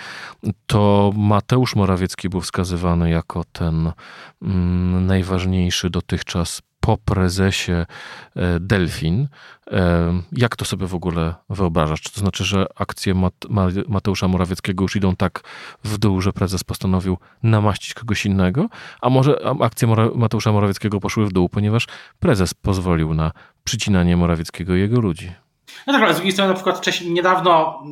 To 0.66 1.12
Mateusz 1.16 1.76
Morawiecki 1.76 2.28
był 2.28 2.40
wskazywany 2.40 3.10
jako 3.10 3.44
ten 3.52 3.92
mm, 4.42 5.06
najważniejszy 5.06 5.90
dotychczas 5.90 6.62
po 6.82 6.96
prezesie 6.96 7.72
e, 7.72 7.86
Delfin. 8.60 9.28
E, 9.70 10.22
jak 10.32 10.56
to 10.56 10.64
sobie 10.64 10.86
w 10.86 10.94
ogóle 10.94 11.34
wyobrażasz? 11.50 12.00
Czy 12.00 12.12
to 12.12 12.20
znaczy, 12.20 12.44
że 12.44 12.66
akcje 12.76 13.14
Mateusza 13.88 14.28
Morawieckiego 14.28 14.84
już 14.84 14.96
idą 14.96 15.16
tak 15.16 15.40
w 15.84 15.98
dół, 15.98 16.20
że 16.20 16.32
prezes 16.32 16.64
postanowił 16.64 17.18
namaścić 17.42 17.94
kogoś 17.94 18.26
innego? 18.26 18.68
A 19.00 19.10
może 19.10 19.36
akcje 19.60 19.88
Mateusza 20.14 20.52
Morawieckiego 20.52 21.00
poszły 21.00 21.26
w 21.26 21.32
dół, 21.32 21.48
ponieważ 21.48 21.86
prezes 22.20 22.54
pozwolił 22.54 23.14
na 23.14 23.32
przycinanie 23.64 24.16
Morawieckiego 24.16 24.76
i 24.76 24.80
jego 24.80 25.00
ludzi? 25.00 25.32
No 25.86 25.92
tak, 25.92 26.02
ale 26.02 26.12
z 26.12 26.16
drugiej 26.16 26.32
strony 26.32 26.48
na 26.48 26.54
przykład 26.54 26.78
wcześniej, 26.78 27.12
niedawno 27.12 27.82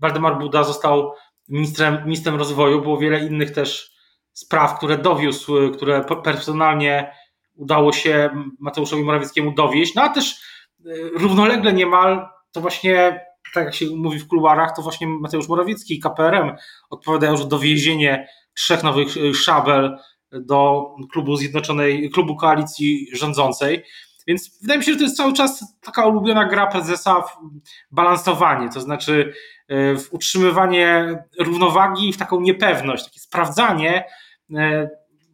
Waldemar 0.00 0.38
Buda 0.38 0.64
został 0.64 1.12
ministrem, 1.48 1.98
ministrem 2.04 2.36
rozwoju. 2.36 2.82
Było 2.82 2.98
wiele 2.98 3.26
innych 3.26 3.50
też 3.50 3.90
spraw, 4.32 4.78
które 4.78 4.98
dowiózł, 4.98 5.72
które 5.72 6.04
personalnie 6.24 7.12
udało 7.58 7.92
się 7.92 8.30
Mateuszowi 8.58 9.02
Morawieckiemu 9.02 9.52
dowieść, 9.52 9.94
no 9.94 10.02
a 10.02 10.08
też 10.08 10.40
e, 10.86 10.90
równolegle 11.14 11.72
niemal 11.72 12.28
to 12.52 12.60
właśnie, 12.60 13.20
tak 13.54 13.64
jak 13.64 13.74
się 13.74 13.86
mówi 13.96 14.18
w 14.18 14.28
kuluarach, 14.28 14.76
to 14.76 14.82
właśnie 14.82 15.06
Mateusz 15.06 15.48
Morawiecki 15.48 15.94
i 15.94 16.00
KPRM 16.00 16.56
odpowiadają 16.90 17.36
za 17.36 17.44
dowiezienie 17.44 18.28
trzech 18.54 18.82
nowych 18.82 19.08
e, 19.16 19.34
szabel 19.34 19.98
do 20.32 20.86
klubu 21.12 21.36
zjednoczonej, 21.36 22.10
klubu 22.10 22.36
koalicji 22.36 23.06
rządzącej. 23.12 23.84
Więc 24.26 24.60
wydaje 24.60 24.78
mi 24.78 24.84
się, 24.84 24.92
że 24.92 24.98
to 24.98 25.04
jest 25.04 25.16
cały 25.16 25.32
czas 25.32 25.78
taka 25.80 26.06
ulubiona 26.06 26.44
gra 26.44 26.66
prezesa 26.66 27.20
w 27.20 27.36
balansowanie, 27.90 28.68
to 28.68 28.80
znaczy 28.80 29.32
e, 29.68 29.96
w 29.96 30.12
utrzymywanie 30.14 31.18
równowagi 31.38 32.12
w 32.12 32.16
taką 32.16 32.40
niepewność, 32.40 33.04
takie 33.04 33.20
sprawdzanie, 33.20 34.04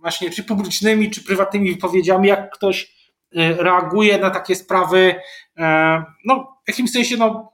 właśnie 0.05 0.31
czy 0.31 0.45
publicznymi, 0.45 1.11
czy 1.11 1.25
prywatnymi 1.25 1.75
wypowiedziami, 1.75 2.29
jak 2.29 2.55
ktoś 2.55 2.95
e, 3.37 3.55
reaguje 3.55 4.19
na 4.19 4.31
takie 4.31 4.57
sprawy, 4.57 5.15
e, 5.59 6.05
no 6.25 6.59
w 6.65 6.69
jakimś 6.69 6.91
sensie 6.91 7.17
no, 7.17 7.53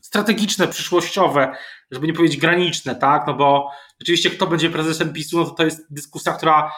strategiczne, 0.00 0.68
przyszłościowe, 0.68 1.56
żeby 1.90 2.06
nie 2.06 2.12
powiedzieć 2.12 2.40
graniczne, 2.40 2.94
tak? 2.94 3.26
No 3.26 3.34
bo 3.34 3.70
rzeczywiście 4.00 4.30
kto 4.30 4.46
będzie 4.46 4.70
prezesem 4.70 5.12
PiSu, 5.12 5.38
no 5.38 5.44
to 5.44 5.50
to 5.50 5.64
jest 5.64 5.86
dyskusja, 5.90 6.32
która 6.32 6.72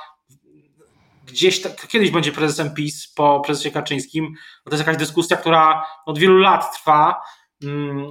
gdzieś 1.26 1.62
tak, 1.62 1.88
kiedyś 1.88 2.10
będzie 2.10 2.32
prezesem 2.32 2.74
PiS 2.74 3.12
po 3.12 3.40
prezesie 3.40 3.70
Kaczyńskim. 3.70 4.34
To 4.64 4.70
jest 4.70 4.86
jakaś 4.86 4.96
dyskusja, 4.96 5.36
która 5.36 5.84
od 6.06 6.18
wielu 6.18 6.38
lat 6.38 6.74
trwa 6.74 7.20
mm, 7.62 8.10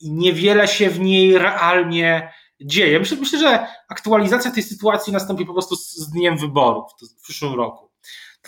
i 0.00 0.12
niewiele 0.12 0.68
się 0.68 0.90
w 0.90 1.00
niej 1.00 1.38
realnie 1.38 2.32
dzieje. 2.60 2.98
Myślę, 2.98 3.16
myślę, 3.20 3.38
że 3.38 3.66
aktualizacja 3.88 4.50
tej 4.50 4.62
sytuacji 4.62 5.12
nastąpi 5.12 5.46
po 5.46 5.52
prostu 5.52 5.76
z 5.76 6.10
dniem 6.10 6.38
wyborów 6.38 6.92
w 7.18 7.22
przyszłym 7.22 7.54
roku. 7.54 7.90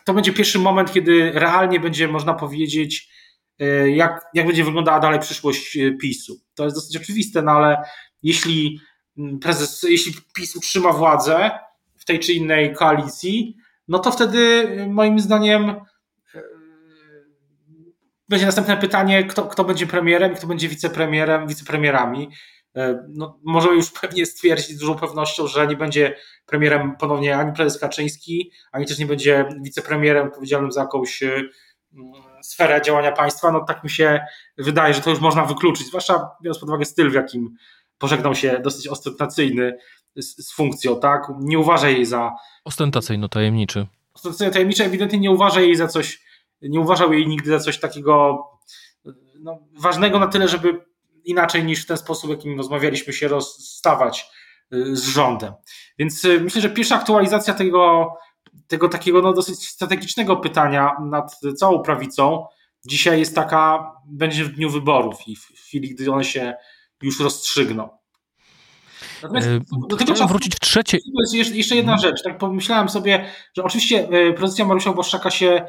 To 0.04 0.14
będzie 0.14 0.32
pierwszy 0.32 0.58
moment, 0.58 0.92
kiedy 0.92 1.32
realnie 1.34 1.80
będzie 1.80 2.08
można 2.08 2.34
powiedzieć, 2.34 3.08
e, 3.58 3.90
jak, 3.90 4.26
jak 4.34 4.46
będzie 4.46 4.64
wyglądała 4.64 5.00
dalej 5.00 5.20
przyszłość 5.20 5.76
e, 5.76 5.92
PiSu. 5.92 6.40
To 6.54 6.64
jest 6.64 6.76
dosyć 6.76 6.96
oczywiste, 6.96 7.42
no 7.42 7.52
ale 7.52 7.82
jeśli 8.22 8.80
mm, 9.18 9.38
prezes, 9.38 9.82
jeśli 9.82 10.14
PiS 10.34 10.56
utrzyma 10.56 10.92
władzę 10.92 11.50
w 11.96 12.04
tej 12.04 12.18
czy 12.18 12.32
innej 12.32 12.74
koalicji, 12.74 13.56
no 13.88 13.98
to 13.98 14.12
wtedy 14.12 14.38
e, 14.78 14.86
moim 14.86 15.20
zdaniem 15.20 15.74
będzie 18.28 18.46
następne 18.46 18.76
pytanie, 18.76 19.24
kto, 19.24 19.42
kto 19.42 19.64
będzie 19.64 19.86
premierem, 19.86 20.34
kto 20.34 20.46
będzie 20.46 20.68
wicepremierem, 20.68 21.46
wicepremierami. 21.46 22.28
E, 22.78 23.04
no, 23.08 23.38
możemy 23.42 23.74
już 23.74 23.90
pewnie 23.90 24.26
stwierdzić 24.26 24.76
z 24.76 24.78
dużą 24.78 24.94
pewnością, 24.94 25.46
że 25.46 25.66
nie 25.66 25.76
będzie 25.76 26.16
premierem 26.46 26.96
ponownie 26.96 27.36
ani 27.36 27.52
prezes 27.52 27.80
Kaczyński, 27.80 28.52
ani 28.72 28.86
też 28.86 28.98
nie 28.98 29.06
będzie 29.06 29.48
wicepremierem 29.62 30.26
odpowiedzialnym 30.26 30.72
za 30.72 30.80
jakąś 30.80 31.22
e, 31.22 31.42
sferę 32.42 32.82
działania 32.82 33.12
państwa. 33.12 33.52
No 33.52 33.64
tak 33.64 33.84
mi 33.84 33.90
się 33.90 34.20
wydaje, 34.58 34.94
że 34.94 35.00
to 35.00 35.10
już 35.10 35.20
można 35.20 35.44
wykluczyć, 35.44 35.86
zwłaszcza 35.86 36.30
biorąc 36.42 36.58
pod 36.58 36.68
uwagę 36.68 36.84
styl, 36.84 37.10
w 37.10 37.14
jakim 37.14 37.56
pożegnał 37.98 38.34
się 38.34 38.60
dosyć 38.64 38.88
ostentacyjny 38.88 39.78
z, 40.16 40.46
z 40.46 40.52
funkcją, 40.52 41.00
tak? 41.00 41.22
Nie 41.40 41.58
uważa 41.58 41.88
jej 41.88 42.06
za... 42.06 42.30
Ostentacyjno-tajemniczy. 42.64 43.86
Ostentacyjno-tajemniczy, 44.14 44.84
ewidentnie 44.84 45.18
nie 45.18 45.30
uważa 45.30 45.60
jej 45.60 45.76
za 45.76 45.88
coś, 45.88 46.22
nie 46.62 46.80
uważał 46.80 47.12
jej 47.12 47.28
nigdy 47.28 47.50
za 47.50 47.58
coś 47.58 47.80
takiego 47.80 48.44
no, 49.40 49.58
ważnego 49.78 50.18
na 50.18 50.26
tyle, 50.26 50.48
żeby 50.48 50.88
inaczej 51.28 51.64
niż 51.64 51.82
w 51.82 51.86
ten 51.86 51.96
sposób, 51.96 52.30
jakim 52.30 52.56
rozmawialiśmy, 52.56 53.12
się 53.12 53.28
rozstawać 53.28 54.30
y, 54.74 54.96
z 54.96 55.04
rządem. 55.04 55.52
Więc 55.98 56.24
y, 56.24 56.40
myślę, 56.40 56.60
że 56.60 56.70
pierwsza 56.70 56.96
aktualizacja 56.96 57.54
tego, 57.54 58.12
tego 58.66 58.88
takiego 58.88 59.22
no, 59.22 59.32
dosyć 59.32 59.68
strategicznego 59.68 60.36
pytania 60.36 60.90
nad 61.00 61.40
całą 61.56 61.82
prawicą 61.82 62.46
dzisiaj 62.88 63.20
jest 63.20 63.34
taka, 63.34 63.92
będzie 64.06 64.44
w 64.44 64.52
dniu 64.52 64.70
wyborów 64.70 65.28
i 65.28 65.36
w 65.36 65.42
chwili, 65.42 65.94
gdy 65.94 66.12
one 66.12 66.24
się 66.24 66.54
już 67.02 67.20
rozstrzygną. 67.20 67.88
Natomiast 69.22 69.48
e, 69.48 69.60
do 69.88 69.96
tego 69.96 70.12
czasu, 70.12 70.28
wrócić 70.28 70.56
w 70.56 70.60
trzecie. 70.60 70.98
Jest 71.32 71.54
jeszcze 71.54 71.76
jedna 71.76 71.92
mhm. 71.92 72.10
rzecz. 72.10 72.22
Tak 72.22 72.38
pomyślałem 72.38 72.88
sobie, 72.88 73.30
że 73.56 73.64
oczywiście 73.64 74.08
pozycja 74.38 74.64
Mariusza 74.64 74.92
Błaszczaka 74.92 75.30
się 75.30 75.66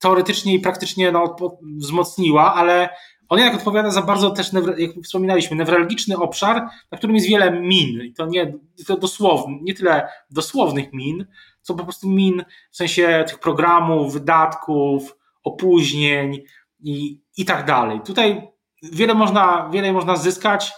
teoretycznie 0.00 0.54
i 0.54 0.60
praktycznie 0.60 1.12
no, 1.12 1.36
wzmocniła, 1.76 2.54
ale 2.54 2.88
on 3.28 3.38
jednak 3.38 3.58
odpowiada 3.58 3.90
za 3.90 4.02
bardzo 4.02 4.30
też, 4.30 4.50
jak 4.78 4.90
wspominaliśmy, 5.04 5.56
newralgiczny 5.56 6.16
obszar, 6.16 6.68
na 6.90 6.98
którym 6.98 7.16
jest 7.16 7.28
wiele 7.28 7.60
min. 7.60 8.02
I 8.04 8.12
to 8.12 8.26
nie 8.26 8.54
to 8.86 8.96
dosłownie, 8.96 9.58
nie 9.62 9.74
tyle 9.74 10.08
dosłownych 10.30 10.92
min, 10.92 11.26
co 11.62 11.74
po 11.74 11.84
prostu 11.84 12.08
min 12.08 12.44
w 12.70 12.76
sensie 12.76 13.24
tych 13.28 13.38
programów, 13.38 14.12
wydatków, 14.12 15.16
opóźnień 15.44 16.44
i, 16.80 17.20
i 17.36 17.44
tak 17.44 17.66
dalej. 17.66 18.00
Tutaj 18.00 18.48
wiele 18.82 19.14
można, 19.14 19.68
wiele 19.72 19.92
można 19.92 20.16
zyskać, 20.16 20.72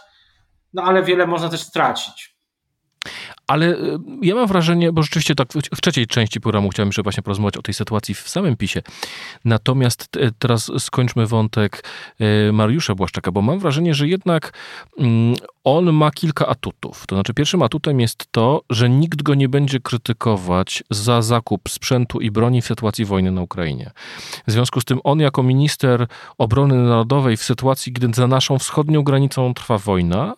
no 0.73 0.83
ale 0.83 1.03
wiele 1.03 1.27
można 1.27 1.49
też 1.49 1.61
stracić. 1.61 2.37
Ale 3.51 3.67
y, 3.67 3.99
ja 4.23 4.35
mam 4.35 4.47
wrażenie, 4.47 4.93
bo 4.93 5.03
rzeczywiście 5.03 5.35
tak 5.35 5.49
w 5.53 5.81
trzeciej 5.81 6.07
części 6.07 6.41
programu 6.41 6.69
chciałem 6.69 6.89
jeszcze 6.89 7.03
właśnie 7.03 7.23
porozmawiać 7.23 7.57
o 7.57 7.63
tej 7.63 7.75
sytuacji 7.75 8.15
w 8.15 8.29
samym 8.29 8.57
PiSie. 8.57 8.83
Natomiast 9.45 10.09
teraz 10.39 10.73
skończmy 10.79 11.27
wątek 11.27 11.85
y, 12.49 12.53
Mariusza 12.53 12.95
Błaszczaka, 12.95 13.33
bo 13.33 13.43
mam 13.43 13.59
wrażenie, 13.59 13.95
że 13.95 14.09
jednak 14.09 14.53
mm, 14.99 15.35
on 15.65 15.93
ma 15.93 16.11
kilka 16.11 16.47
atutów. 16.47 17.07
To 17.07 17.17
znaczy, 17.17 17.35
pierwszym 17.35 17.63
atutem 17.63 18.01
jest 18.01 18.27
to, 18.33 18.63
że 18.71 18.91
nikt 18.91 19.23
go 19.23 19.35
nie 19.35 19.49
będzie 19.49 19.81
krytykować 19.81 20.85
za 20.91 21.23
zakup 21.23 21.69
sprzętu 21.69 22.21
i 22.21 22.31
broni 22.31 22.63
w 22.63 22.67
sytuacji 22.67 23.05
wojny 23.05 23.31
na 23.31 23.43
Ukrainie. 23.43 23.91
W 24.47 24.53
związku 24.53 24.81
z 24.81 24.85
tym 24.85 25.01
on, 25.05 25.21
jako 25.21 25.43
minister 25.43 26.07
obrony 26.39 26.75
narodowej, 26.75 27.37
w 27.37 27.43
sytuacji, 27.43 27.93
gdy 27.93 28.09
za 28.15 28.27
naszą 28.27 28.59
wschodnią 28.59 29.03
granicą 29.03 29.55
trwa 29.55 29.79
wojna, 29.79 30.35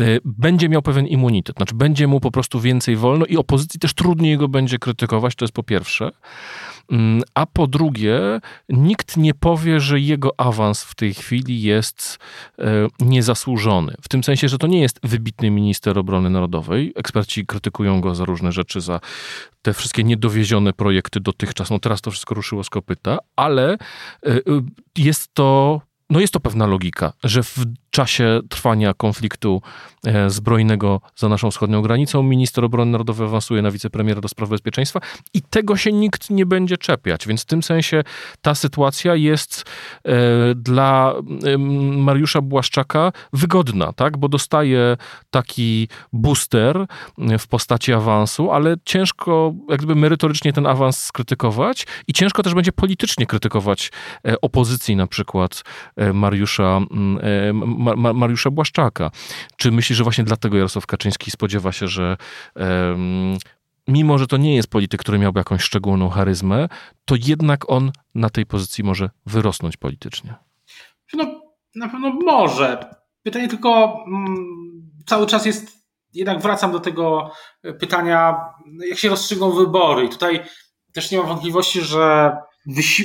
y, 0.00 0.20
będzie 0.24 0.68
miał 0.68 0.82
pewien 0.82 1.06
immunitet. 1.06 1.56
Znaczy, 1.56 1.74
będzie 1.74 2.06
mu 2.06 2.20
po 2.20 2.30
prostu 2.30 2.60
więcej 2.60 2.96
wolno 2.96 3.26
i 3.26 3.36
opozycji 3.36 3.80
też 3.80 3.94
trudniej 3.94 4.38
go 4.38 4.48
będzie 4.48 4.78
krytykować, 4.78 5.34
to 5.34 5.44
jest 5.44 5.54
po 5.54 5.62
pierwsze. 5.62 6.10
Mm, 6.90 7.22
a 7.34 7.46
po 7.46 7.66
drugie, 7.66 8.40
nikt 8.68 9.16
nie 9.16 9.34
powie, 9.34 9.80
że 9.80 10.00
jego 10.00 10.40
awans 10.40 10.84
w 10.84 10.94
tej 10.94 11.14
chwili 11.14 11.62
jest 11.62 12.18
e, 12.58 12.64
niezasłużony. 13.00 13.94
W 14.02 14.08
tym 14.08 14.24
sensie, 14.24 14.48
że 14.48 14.58
to 14.58 14.66
nie 14.66 14.80
jest 14.80 15.00
wybitny 15.02 15.50
minister 15.50 15.98
obrony 15.98 16.30
narodowej. 16.30 16.92
Eksperci 16.96 17.46
krytykują 17.46 18.00
go 18.00 18.14
za 18.14 18.24
różne 18.24 18.52
rzeczy, 18.52 18.80
za 18.80 19.00
te 19.62 19.72
wszystkie 19.72 20.04
niedowiezione 20.04 20.72
projekty 20.72 21.20
dotychczas. 21.20 21.70
No 21.70 21.78
teraz 21.78 22.00
to 22.00 22.10
wszystko 22.10 22.34
ruszyło 22.34 22.64
z 22.64 22.70
kopyta, 22.70 23.18
ale 23.36 23.72
e, 23.72 23.76
e, 24.26 24.40
jest 24.98 25.34
to 25.34 25.80
no 26.10 26.20
jest 26.20 26.32
to 26.32 26.40
pewna 26.40 26.66
logika, 26.66 27.12
że 27.24 27.42
w 27.42 27.58
czasie 27.94 28.40
trwania 28.48 28.94
konfliktu 28.94 29.62
e, 30.06 30.30
zbrojnego 30.30 31.00
za 31.16 31.28
naszą 31.28 31.50
wschodnią 31.50 31.82
granicą 31.82 32.22
minister 32.22 32.64
obrony 32.64 32.92
narodowej 32.92 33.26
awansuje 33.26 33.62
na 33.62 33.70
wicepremiera 33.70 34.20
do 34.20 34.28
spraw 34.28 34.50
bezpieczeństwa 34.50 35.00
i 35.34 35.42
tego 35.42 35.76
się 35.76 35.92
nikt 35.92 36.30
nie 36.30 36.46
będzie 36.46 36.78
czepiać. 36.78 37.26
Więc 37.26 37.42
w 37.42 37.46
tym 37.46 37.62
sensie 37.62 38.04
ta 38.42 38.54
sytuacja 38.54 39.14
jest 39.14 39.64
e, 40.04 40.12
dla 40.54 41.14
Mariusza 41.96 42.40
Błaszczaka 42.40 43.12
wygodna, 43.32 43.92
tak? 43.92 44.18
bo 44.18 44.28
dostaje 44.28 44.96
taki 45.30 45.88
booster 46.12 46.86
w 47.38 47.46
postaci 47.48 47.92
awansu, 47.92 48.52
ale 48.52 48.76
ciężko 48.84 49.54
jak 49.68 49.78
gdyby 49.78 49.94
merytorycznie 49.94 50.52
ten 50.52 50.66
awans 50.66 51.04
skrytykować 51.04 51.86
i 52.08 52.12
ciężko 52.12 52.42
też 52.42 52.54
będzie 52.54 52.72
politycznie 52.72 53.26
krytykować 53.26 53.92
e, 54.28 54.40
opozycji 54.40 54.96
na 54.96 55.06
przykład 55.06 55.62
Mariusza 56.14 56.80
Ma 57.54 57.83
Mariusza 58.14 58.50
Błaszczaka. 58.50 59.10
Czy 59.56 59.72
myślisz, 59.72 59.98
że 59.98 60.04
właśnie 60.04 60.24
dlatego 60.24 60.56
Jarosław 60.56 60.86
Kaczyński 60.86 61.30
spodziewa 61.30 61.72
się, 61.72 61.88
że 61.88 62.16
um, 62.56 63.36
mimo, 63.88 64.18
że 64.18 64.26
to 64.26 64.36
nie 64.36 64.56
jest 64.56 64.68
polityk, 64.68 65.00
który 65.00 65.18
miałby 65.18 65.40
jakąś 65.40 65.62
szczególną 65.62 66.08
charyzmę, 66.08 66.68
to 67.04 67.14
jednak 67.26 67.70
on 67.70 67.92
na 68.14 68.30
tej 68.30 68.46
pozycji 68.46 68.84
może 68.84 69.10
wyrosnąć 69.26 69.76
politycznie? 69.76 70.34
No, 71.14 71.40
na 71.74 71.88
pewno 71.88 72.10
może. 72.10 72.94
Pytanie 73.22 73.48
tylko 73.48 73.98
mm, 74.06 74.36
cały 75.06 75.26
czas 75.26 75.46
jest, 75.46 75.84
jednak 76.14 76.40
wracam 76.40 76.72
do 76.72 76.80
tego 76.80 77.30
pytania, 77.80 78.36
jak 78.88 78.98
się 78.98 79.08
rozstrzygną 79.08 79.50
wybory. 79.50 80.04
I 80.04 80.08
tutaj 80.08 80.40
też 80.92 81.10
nie 81.10 81.18
mam 81.18 81.26
wątpliwości, 81.26 81.80
że 81.80 82.36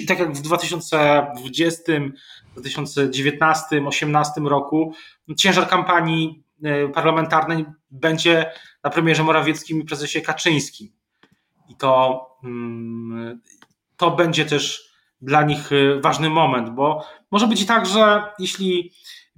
tak 0.08 0.20
jak 0.20 0.34
w 0.34 0.42
2020, 0.42 1.94
2019, 2.56 3.66
2018 3.82 4.42
roku, 4.42 4.94
ciężar 5.38 5.68
kampanii 5.68 6.44
e, 6.64 6.88
parlamentarnej 6.88 7.66
będzie 7.92 8.52
na 8.84 8.90
premierze 8.90 9.24
Morawieckim 9.24 9.82
i 9.82 9.86
prezesie 9.86 10.22
Kaczyńskim. 10.22 10.92
I 11.70 11.76
to, 11.76 12.26
mm, 12.44 13.42
to 13.98 14.12
będzie 14.12 14.46
też 14.46 14.90
dla 15.22 15.44
nich 15.44 15.72
e, 15.72 16.02
ważny 16.02 16.30
moment, 16.30 16.70
bo 16.70 17.06
może 17.32 17.48
być 17.48 17.62
i 17.62 17.66
tak, 17.66 17.86
że 17.86 18.24
jeśli 18.40 18.92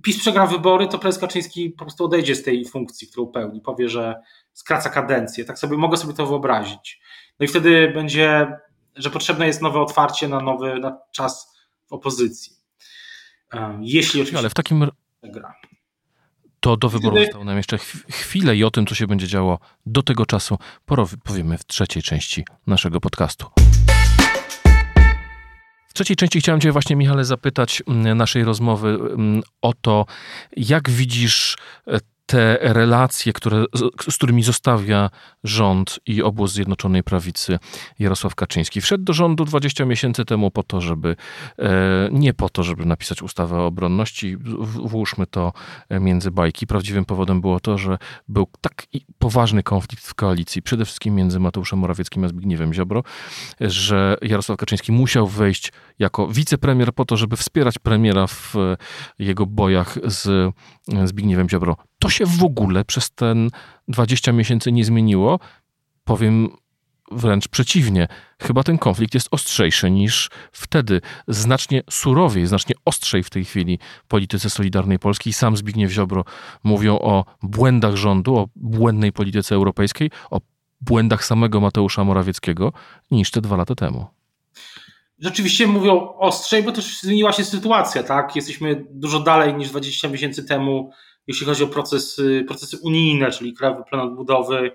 PiS 0.04 0.20
przegra 0.20 0.48
wybory, 0.48 0.88
to 0.88 1.00
prezes 1.00 1.22
Kaczyński 1.22 1.70
po 1.70 1.86
prostu 1.86 2.06
odejdzie 2.06 2.36
z 2.36 2.44
tej 2.44 2.66
funkcji, 2.66 3.08
którą 3.08 3.28
pełni, 3.28 3.62
powie, 3.62 3.90
że 3.90 4.22
skraca 4.54 4.90
kadencję. 4.90 5.46
Tak 5.46 5.60
sobie 5.60 5.78
mogę 5.78 5.98
sobie 5.98 6.14
to 6.14 6.26
wyobrazić. 6.26 7.02
No 7.40 7.46
i 7.46 7.48
wtedy 7.48 7.92
będzie 7.96 8.58
że 8.96 9.10
potrzebne 9.10 9.48
jest 9.48 9.62
nowe 9.62 9.80
otwarcie 9.80 10.28
na 10.28 10.40
nowy 10.40 10.80
na 10.80 10.98
czas 11.12 11.58
w 11.88 11.94
opozycji. 11.94 12.61
Jeśli 13.82 14.22
oczywiście 14.22 14.38
Ale 14.38 14.50
w 14.50 14.54
takim 14.54 14.88
gra. 15.24 15.54
To 16.60 16.78
do 16.78 16.90
wyboru 16.90 17.16
Wtedy... 17.16 17.26
zostało 17.26 17.44
nam 17.44 17.58
jeszcze 17.58 17.78
chwilę 18.10 18.56
i 18.56 18.64
o 18.64 18.72
tym, 18.72 18.86
co 18.86 18.96
się 18.96 19.08
będzie 19.08 19.28
działo 19.28 19.60
do 19.86 20.04
tego 20.04 20.26
czasu, 20.26 20.58
powiemy 21.24 21.58
w 21.58 21.66
trzeciej 21.66 22.04
części 22.04 22.46
naszego 22.68 23.00
podcastu. 23.00 23.48
W 25.88 25.94
trzeciej 25.94 26.16
części 26.16 26.40
chciałem 26.40 26.62
Cię 26.62 26.72
właśnie, 26.72 26.96
Michale, 26.96 27.26
zapytać 27.26 27.84
mm, 27.88 28.18
naszej 28.18 28.44
rozmowy 28.44 28.90
mm, 28.90 29.42
o 29.62 29.74
to, 29.74 30.06
jak 30.58 30.90
widzisz 30.90 31.58
e, 31.88 32.00
te 32.32 32.58
relacje, 32.62 33.34
które, 33.34 33.66
z, 33.74 34.12
z, 34.12 34.18
którymi 34.18 34.44
zostawia 34.44 35.10
rząd 35.44 36.00
i 36.06 36.24
obóz 36.24 36.54
Zjednoczonej 36.54 37.04
Prawicy 37.04 37.60
Jarosław 38.00 38.36
Kaczyński. 38.36 38.82
Wszedł 38.82 39.04
do 39.04 39.14
rządu 39.14 39.46
20 39.46 39.86
miesięcy 39.86 40.26
temu 40.26 40.52
po 40.52 40.64
to, 40.64 40.82
żeby 40.82 41.16
e, 41.60 42.10
nie 42.12 42.34
po 42.34 42.50
to, 42.50 42.64
żeby 42.64 42.86
napisać 42.86 43.22
ustawę 43.22 43.58
o 43.58 43.66
obronności. 43.66 44.38
Włóżmy 44.64 45.28
to 45.28 45.54
między 45.90 46.32
bajki. 46.32 46.68
Prawdziwym 46.68 47.06
powodem 47.06 47.42
było 47.42 47.60
to, 47.60 47.78
że 47.78 47.98
był 48.28 48.48
tak 48.62 48.86
poważny 49.20 49.64
konflikt 49.64 50.04
w 50.06 50.14
koalicji, 50.14 50.62
przede 50.62 50.86
wszystkim 50.86 51.16
między 51.16 51.40
Mateuszem 51.40 51.80
Morawieckim 51.80 52.24
a 52.24 52.28
Zbigniewem 52.28 52.74
Ziobro, 52.74 53.04
że 53.60 54.18
Jarosław 54.22 54.58
Kaczyński 54.58 54.92
musiał 54.92 55.28
wejść 55.28 55.72
jako 56.00 56.28
wicepremier 56.28 56.94
po 56.94 57.06
to, 57.06 57.18
żeby 57.18 57.38
wspierać 57.38 57.80
premiera 57.80 58.28
w 58.28 58.56
jego 59.20 59.46
bojach 59.46 59.98
z 60.04 60.54
Zbigniewem 61.06 61.50
Ziobro. 61.50 61.91
To 62.02 62.10
się 62.10 62.26
w 62.26 62.44
ogóle 62.44 62.86
przez 62.86 63.12
ten 63.12 63.50
20 63.88 64.32
miesięcy 64.32 64.72
nie 64.72 64.86
zmieniło. 64.86 65.40
Powiem 66.04 66.50
wręcz 67.12 67.48
przeciwnie. 67.48 68.08
Chyba 68.42 68.64
ten 68.64 68.78
konflikt 68.78 69.14
jest 69.14 69.28
ostrzejszy 69.32 69.92
niż 69.92 70.30
wtedy. 70.52 71.02
Znacznie 71.28 71.82
surowiej, 71.90 72.48
znacznie 72.48 72.76
ostrzej 72.86 73.24
w 73.24 73.30
tej 73.30 73.46
chwili 73.46 73.80
polityce 74.08 74.50
Solidarnej 74.50 75.00
Polski. 75.00 75.30
I 75.30 75.34
sam 75.34 75.58
Zbigniew 75.58 75.92
Ziobro 75.92 76.26
mówią 76.64 77.00
o 77.00 77.26
błędach 77.44 77.96
rządu, 77.96 78.36
o 78.38 78.48
błędnej 78.56 79.12
polityce 79.12 79.56
europejskiej, 79.56 80.12
o 80.30 80.42
błędach 80.82 81.26
samego 81.26 81.60
Mateusza 81.60 82.04
Morawieckiego 82.04 82.74
niż 83.12 83.32
te 83.32 83.42
dwa 83.42 83.56
lata 83.58 83.76
temu. 83.76 84.06
rzeczywiście 85.20 85.68
mówią 85.68 86.14
ostrzej, 86.18 86.64
bo 86.64 86.72
też 86.72 87.02
zmieniła 87.02 87.32
się 87.32 87.44
sytuacja, 87.44 88.04
tak? 88.04 88.36
Jesteśmy 88.36 88.86
dużo 88.90 89.20
dalej 89.20 89.54
niż 89.54 89.70
20 89.70 90.08
miesięcy 90.10 90.44
temu, 90.44 90.92
jeśli 91.28 91.46
chodzi 91.46 91.64
o 91.64 91.68
procesy, 91.68 92.46
unijne, 92.82 93.32
czyli 93.32 93.54
Krajowy 93.54 93.84
Plan 93.90 94.00
Odbudowy 94.00 94.72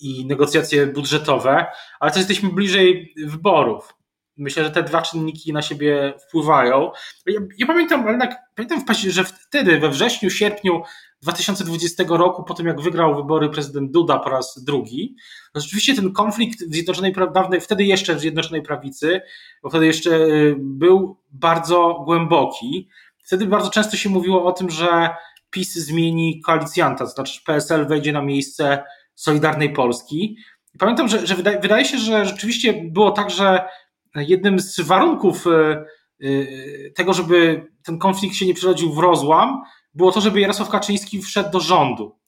i 0.00 0.26
negocjacje 0.26 0.86
budżetowe, 0.86 1.66
ale 2.00 2.10
też 2.10 2.18
jesteśmy 2.18 2.48
bliżej 2.48 3.14
wyborów. 3.26 3.94
Myślę, 4.36 4.64
że 4.64 4.70
te 4.70 4.82
dwa 4.82 5.02
czynniki 5.02 5.52
na 5.52 5.62
siebie 5.62 6.14
wpływają. 6.28 6.90
Ja, 7.26 7.40
ja 7.58 7.66
pamiętam, 7.66 8.08
jednak, 8.08 8.36
pamiętam, 8.54 8.84
że 9.08 9.24
wtedy, 9.24 9.78
we 9.78 9.88
wrześniu, 9.88 10.30
sierpniu 10.30 10.82
2020 11.22 12.04
roku, 12.08 12.44
po 12.44 12.54
tym 12.54 12.66
jak 12.66 12.80
wygrał 12.80 13.16
wybory 13.16 13.48
prezydent 13.48 13.90
Duda 13.90 14.18
po 14.18 14.30
raz 14.30 14.64
drugi, 14.64 15.16
rzeczywiście 15.54 15.94
ten 15.94 16.12
konflikt 16.12 16.64
w 16.68 16.72
Zjednoczonej 16.72 17.12
Prawicy, 17.12 17.60
wtedy 17.60 17.84
jeszcze 17.84 18.14
w 18.14 18.20
Zjednoczonej 18.20 18.62
Prawicy, 18.62 19.20
bo 19.62 19.70
wtedy 19.70 19.86
jeszcze 19.86 20.10
y, 20.10 20.56
był 20.58 21.16
bardzo 21.30 22.02
głęboki. 22.04 22.88
Wtedy 23.24 23.46
bardzo 23.46 23.70
często 23.70 23.96
się 23.96 24.08
mówiło 24.08 24.44
o 24.44 24.52
tym, 24.52 24.70
że 24.70 25.10
PiS 25.50 25.74
zmieni 25.74 26.40
koalicjanta, 26.40 27.04
to 27.04 27.10
znaczy 27.10 27.40
PSL 27.46 27.86
wejdzie 27.86 28.12
na 28.12 28.22
miejsce 28.22 28.84
Solidarnej 29.14 29.72
Polski. 29.72 30.36
pamiętam, 30.78 31.08
że, 31.08 31.26
że 31.26 31.34
wydaje, 31.34 31.60
wydaje 31.60 31.84
się, 31.84 31.98
że 31.98 32.26
rzeczywiście 32.26 32.74
było 32.84 33.10
tak, 33.10 33.30
że 33.30 33.68
jednym 34.16 34.60
z 34.60 34.80
warunków 34.80 35.46
y, 35.46 35.84
y, 36.26 36.92
tego, 36.96 37.14
żeby 37.14 37.66
ten 37.84 37.98
konflikt 37.98 38.36
się 38.36 38.46
nie 38.46 38.54
przerodził 38.54 38.92
w 38.92 38.98
rozłam, 38.98 39.62
było 39.94 40.12
to, 40.12 40.20
żeby 40.20 40.40
Jarosław 40.40 40.68
Kaczyński 40.68 41.22
wszedł 41.22 41.50
do 41.50 41.60
rządu. 41.60 42.18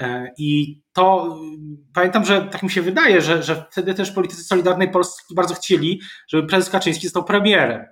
E, 0.00 0.32
I 0.38 0.80
to 0.92 1.36
pamiętam, 1.94 2.24
że 2.24 2.42
tak 2.42 2.62
mi 2.62 2.70
się 2.70 2.82
wydaje, 2.82 3.22
że, 3.22 3.42
że 3.42 3.66
wtedy 3.70 3.94
też 3.94 4.10
politycy 4.10 4.44
Solidarnej 4.44 4.90
Polski 4.90 5.34
bardzo 5.34 5.54
chcieli, 5.54 6.00
żeby 6.28 6.46
prezes 6.46 6.70
Kaczyński 6.70 7.06
został 7.06 7.24
premierem, 7.24 7.84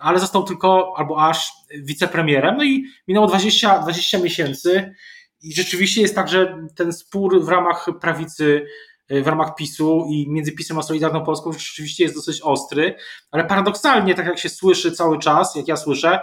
ale 0.00 0.18
został 0.18 0.42
tylko 0.42 0.94
albo 0.96 1.28
aż 1.28 1.52
wicepremierem. 1.82 2.56
No 2.56 2.64
i 2.64 2.84
minęło 3.08 3.26
20, 3.26 3.78
20 3.78 4.18
miesięcy 4.18 4.94
i 5.42 5.54
rzeczywiście 5.54 6.00
jest 6.00 6.14
tak, 6.14 6.28
że 6.28 6.58
ten 6.76 6.92
spór 6.92 7.44
w 7.44 7.48
ramach 7.48 7.86
prawicy, 8.00 8.66
w 9.10 9.26
ramach 9.26 9.54
PiSu 9.54 10.06
i 10.10 10.26
między 10.30 10.52
PiSem 10.52 10.78
a 10.78 10.82
Solidarną 10.82 11.24
Polską 11.24 11.52
rzeczywiście 11.52 12.04
jest 12.04 12.16
dosyć 12.16 12.40
ostry, 12.40 12.94
ale 13.30 13.44
paradoksalnie, 13.44 14.14
tak 14.14 14.26
jak 14.26 14.38
się 14.38 14.48
słyszy 14.48 14.92
cały 14.92 15.18
czas, 15.18 15.54
jak 15.54 15.68
ja 15.68 15.76
słyszę, 15.76 16.20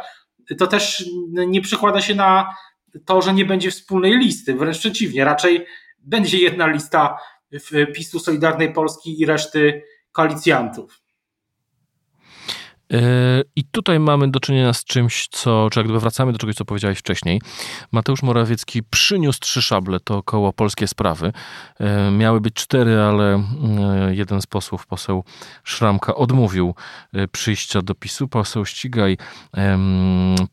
to 0.58 0.68
też 0.68 1.06
nie 1.48 1.62
przekłada 1.62 2.02
się 2.02 2.16
na 2.16 2.56
to, 3.06 3.22
że 3.22 3.34
nie 3.34 3.46
będzie 3.46 3.72
wspólnej 3.72 4.18
listy. 4.18 4.56
Wręcz 4.56 4.80
przeciwnie, 4.80 5.26
raczej 5.26 5.66
będzie 6.00 6.38
jedna 6.38 6.68
lista 6.68 7.18
PiSu, 7.96 8.20
Solidarnej 8.20 8.74
Polski 8.74 9.22
i 9.22 9.26
reszty 9.26 9.84
koalicjantów. 10.12 11.02
E, 12.94 13.44
I 13.56 13.64
tutaj 13.64 14.00
mamy 14.00 14.32
do 14.32 14.40
czynienia 14.40 14.74
z 14.74 14.84
czymś, 14.84 15.28
co, 15.28 15.70
czy 15.72 15.80
jakby 15.80 16.00
wracamy 16.00 16.32
do 16.32 16.38
czegoś, 16.38 16.56
co 16.56 16.66
powiedziałeś 16.66 17.00
wcześniej. 17.00 17.42
Mateusz 17.92 18.24
Morawiecki 18.24 18.84
przyniósł 18.84 19.40
trzy 19.40 19.62
szable, 19.62 20.00
to 20.00 20.18
około 20.18 20.54
polskie 20.54 20.88
sprawy. 20.88 21.34
E, 21.80 22.12
miały 22.12 22.42
być 22.42 22.54
cztery, 22.54 23.00
ale 23.00 23.36
e, 23.36 23.42
jeden 24.16 24.42
z 24.42 24.46
posłów, 24.46 24.88
poseł 24.88 25.24
Szramka, 25.64 26.16
odmówił 26.16 26.76
przyjścia 27.32 27.82
do 27.82 27.96
PiSu. 27.96 28.28
Poseł 28.28 28.66
Ścigaj, 28.66 29.18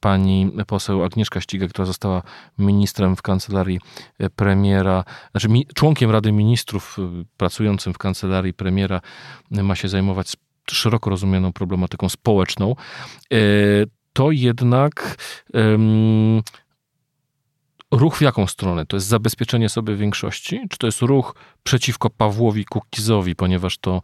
pani 0.01 0.53
poseł 0.67 1.05
Agnieszka 1.05 1.41
Ścigaj, 1.41 1.69
która 1.69 1.87
została 1.87 2.23
ministrem 2.59 3.17
w 3.17 3.23
kancelarii 3.23 3.81
premiera, 4.37 5.05
znaczy 5.31 5.49
członkiem 5.75 6.11
Rady 6.11 6.33
Ministrów 6.33 6.97
pracującym 7.37 7.95
w 7.95 7.99
kancelarii 7.99 8.55
premiera, 8.55 9.01
ma 9.51 9.75
się 9.75 9.89
zajmować 9.89 10.37
szeroko 10.71 11.11
rozumianą 11.11 11.53
problematyką 11.53 12.09
społeczną, 12.09 12.77
e, 13.33 13.37
to 14.13 14.31
jednak 14.31 15.17
ruch 17.91 18.17
w 18.17 18.23
jaką 18.23 18.47
stronę? 18.47 18.87
To 18.87 18.97
jest 18.97 19.07
zabezpieczenie 19.07 19.69
sobie 19.69 19.97
większości, 19.97 20.61
czy 20.71 20.79
to 20.79 20.87
jest 20.87 21.03
ruch 21.03 21.35
przeciwko 21.63 22.11
Pawłowi 22.11 22.65
Kukizowi, 22.65 23.35
ponieważ 23.35 23.79
to 23.79 24.03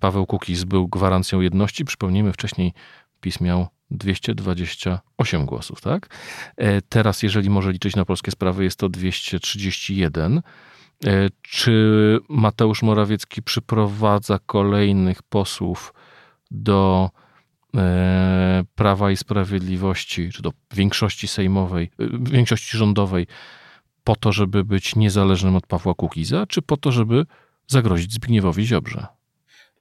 Paweł 0.00 0.26
Kukiz 0.26 0.64
był 0.64 0.88
gwarancją 0.88 1.40
jedności. 1.40 1.84
Przypomnijmy, 1.84 2.32
wcześniej 2.32 2.72
PiS 3.20 3.40
miał 3.40 3.66
228 3.90 5.46
głosów, 5.46 5.80
tak? 5.80 6.08
E, 6.56 6.82
teraz, 6.82 7.22
jeżeli 7.22 7.50
może 7.50 7.72
liczyć 7.72 7.96
na 7.96 8.04
polskie 8.04 8.30
sprawy, 8.30 8.64
jest 8.64 8.78
to 8.78 8.88
231. 8.88 10.42
E, 11.04 11.28
czy 11.42 12.18
Mateusz 12.28 12.82
Morawiecki 12.82 13.42
przyprowadza 13.42 14.38
kolejnych 14.46 15.22
posłów 15.22 15.94
do 16.50 17.10
e, 17.76 18.64
Prawa 18.74 19.10
i 19.10 19.16
Sprawiedliwości, 19.16 20.30
czy 20.32 20.42
do 20.42 20.52
większości 20.74 21.28
sejmowej, 21.28 21.90
e, 22.00 22.04
większości 22.20 22.76
rządowej, 22.76 23.26
po 24.04 24.16
to, 24.16 24.32
żeby 24.32 24.64
być 24.64 24.96
niezależnym 24.96 25.56
od 25.56 25.66
Pawła 25.66 25.94
Kukiza, 25.94 26.46
czy 26.46 26.62
po 26.62 26.76
to, 26.76 26.92
żeby 26.92 27.26
zagrozić 27.66 28.12
Zbigniewowi 28.12 28.66
Ziobrze? 28.66 29.06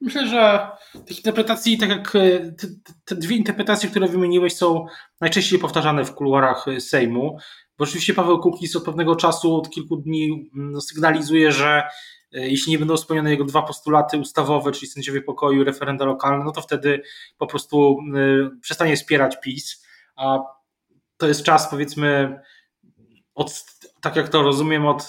Myślę, 0.01 0.28
że 0.28 0.67
tych 1.06 1.17
interpretacji, 1.17 1.78
tak 1.78 1.89
jak 1.89 2.12
te, 2.12 2.67
te, 3.06 3.15
dwie 3.15 3.36
interpretacje, 3.36 3.89
które 3.89 4.08
wymieniłeś, 4.08 4.56
są 4.56 4.86
najczęściej 5.21 5.60
powtarzane 5.60 6.06
w 6.06 6.13
kuluarach 6.13 6.65
Sejmu. 6.80 7.38
Bo 7.78 7.84
oczywiście 7.84 8.14
Paweł 8.14 8.40
Kukiz 8.40 8.76
od 8.76 8.84
pewnego 8.84 9.16
czasu, 9.16 9.56
od 9.56 9.70
kilku 9.70 9.98
dni 9.98 10.50
mm, 10.56 10.82
sygnalizuje, 10.82 11.52
że 11.52 11.84
e, 12.34 12.50
jeśli 12.50 12.72
nie 12.72 12.80
będą 12.80 12.98
spełnione 12.98 13.32
jego 13.32 13.44
dwa 13.44 13.62
postulaty 13.62 14.18
ustawowe, 14.18 14.72
czyli 14.72 14.88
sędziowie 14.88 15.22
pokoju 15.22 15.64
referenda 15.64 16.06
lokalne, 16.06 16.46
no 16.46 16.52
to 16.52 16.62
wtedy 16.62 17.02
po 17.38 17.48
prostu 17.48 17.98
e, 18.16 18.60
przestanie 18.62 18.96
wspierać 18.96 19.40
PiS. 19.42 19.86
A 20.16 20.40
to 21.18 21.28
jest 21.28 21.44
czas, 21.44 21.70
powiedzmy, 21.70 22.40
od, 23.36 23.66
tak 24.02 24.16
jak 24.16 24.30
to 24.30 24.42
rozumiem, 24.42 24.86
od, 24.86 25.04
e, 25.04 25.08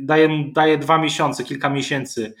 daje, 0.00 0.28
daje 0.52 0.78
dwa 0.78 0.98
miesiące, 0.98 1.44
kilka 1.44 1.70
miesięcy 1.70 2.34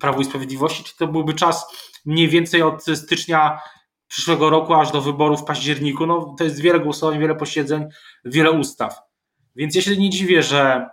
Prawu 0.00 0.20
i 0.20 0.24
Sprawiedliwości, 0.24 0.84
czy 0.84 0.96
to 0.96 1.06
byłby 1.06 1.34
czas 1.34 1.66
mniej 2.04 2.28
więcej 2.28 2.62
od 2.62 2.84
stycznia 2.84 3.60
przyszłego 4.08 4.50
roku 4.50 4.74
aż 4.74 4.92
do 4.92 5.00
wyborów 5.00 5.40
w 5.40 5.44
październiku. 5.44 6.06
No, 6.06 6.34
to 6.38 6.44
jest 6.44 6.60
wiele 6.60 6.80
głosowań, 6.80 7.18
wiele 7.18 7.34
posiedzeń, 7.34 7.84
wiele 8.24 8.50
ustaw. 8.50 9.07
Więc 9.56 9.74
ja 9.74 9.82
się 9.82 9.96
nie 9.96 10.10
dziwię, 10.10 10.42
że 10.42 10.86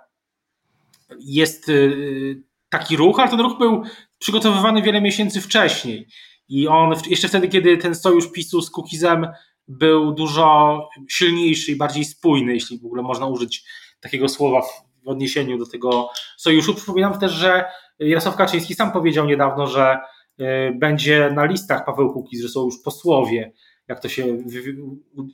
jest 1.19 1.69
y, 1.69 2.43
taki 2.69 2.97
ruch, 2.97 3.19
ale 3.19 3.29
ten 3.29 3.39
ruch 3.39 3.57
był 3.57 3.83
przygotowywany 4.17 4.81
wiele 4.81 5.01
miesięcy 5.01 5.41
wcześniej. 5.41 6.07
I 6.49 6.67
on 6.67 6.93
jeszcze 7.09 7.27
wtedy, 7.27 7.47
kiedy 7.47 7.77
ten 7.77 7.95
sojusz 7.95 8.31
PiSu 8.31 8.61
z 8.61 8.69
Kukizem 8.71 9.27
był 9.67 10.11
dużo 10.11 10.79
silniejszy 11.09 11.71
i 11.71 11.75
bardziej 11.75 12.05
spójny, 12.05 12.53
jeśli 12.53 12.79
w 12.79 12.85
ogóle 12.85 13.03
można 13.03 13.27
użyć 13.27 13.63
takiego 13.99 14.29
słowa 14.29 14.61
w 15.03 15.07
odniesieniu 15.07 15.57
do 15.57 15.65
tego 15.65 16.09
sojuszu. 16.37 16.75
Przypominam 16.75 17.19
też, 17.19 17.31
że 17.31 17.65
Jarosław 17.99 18.35
Kaczyński 18.35 18.75
sam 18.75 18.91
powiedział 18.91 19.25
niedawno, 19.25 19.67
że 19.67 19.97
y, 20.39 20.45
będzie 20.75 21.31
na 21.35 21.45
listach 21.45 21.85
Paweł 21.85 22.13
Kukiz, 22.13 22.41
że 22.41 22.49
są 22.49 22.65
już 22.65 22.75
posłowie, 22.83 23.51
jak 23.87 23.99
to 23.99 24.09
się, 24.09 24.37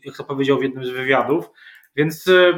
jak 0.06 0.18
to 0.18 0.24
powiedział 0.24 0.60
w 0.60 0.64
jednym 0.64 0.86
z 0.86 0.90
wywiadów. 0.90 1.50
Więc 1.96 2.28
y, 2.28 2.54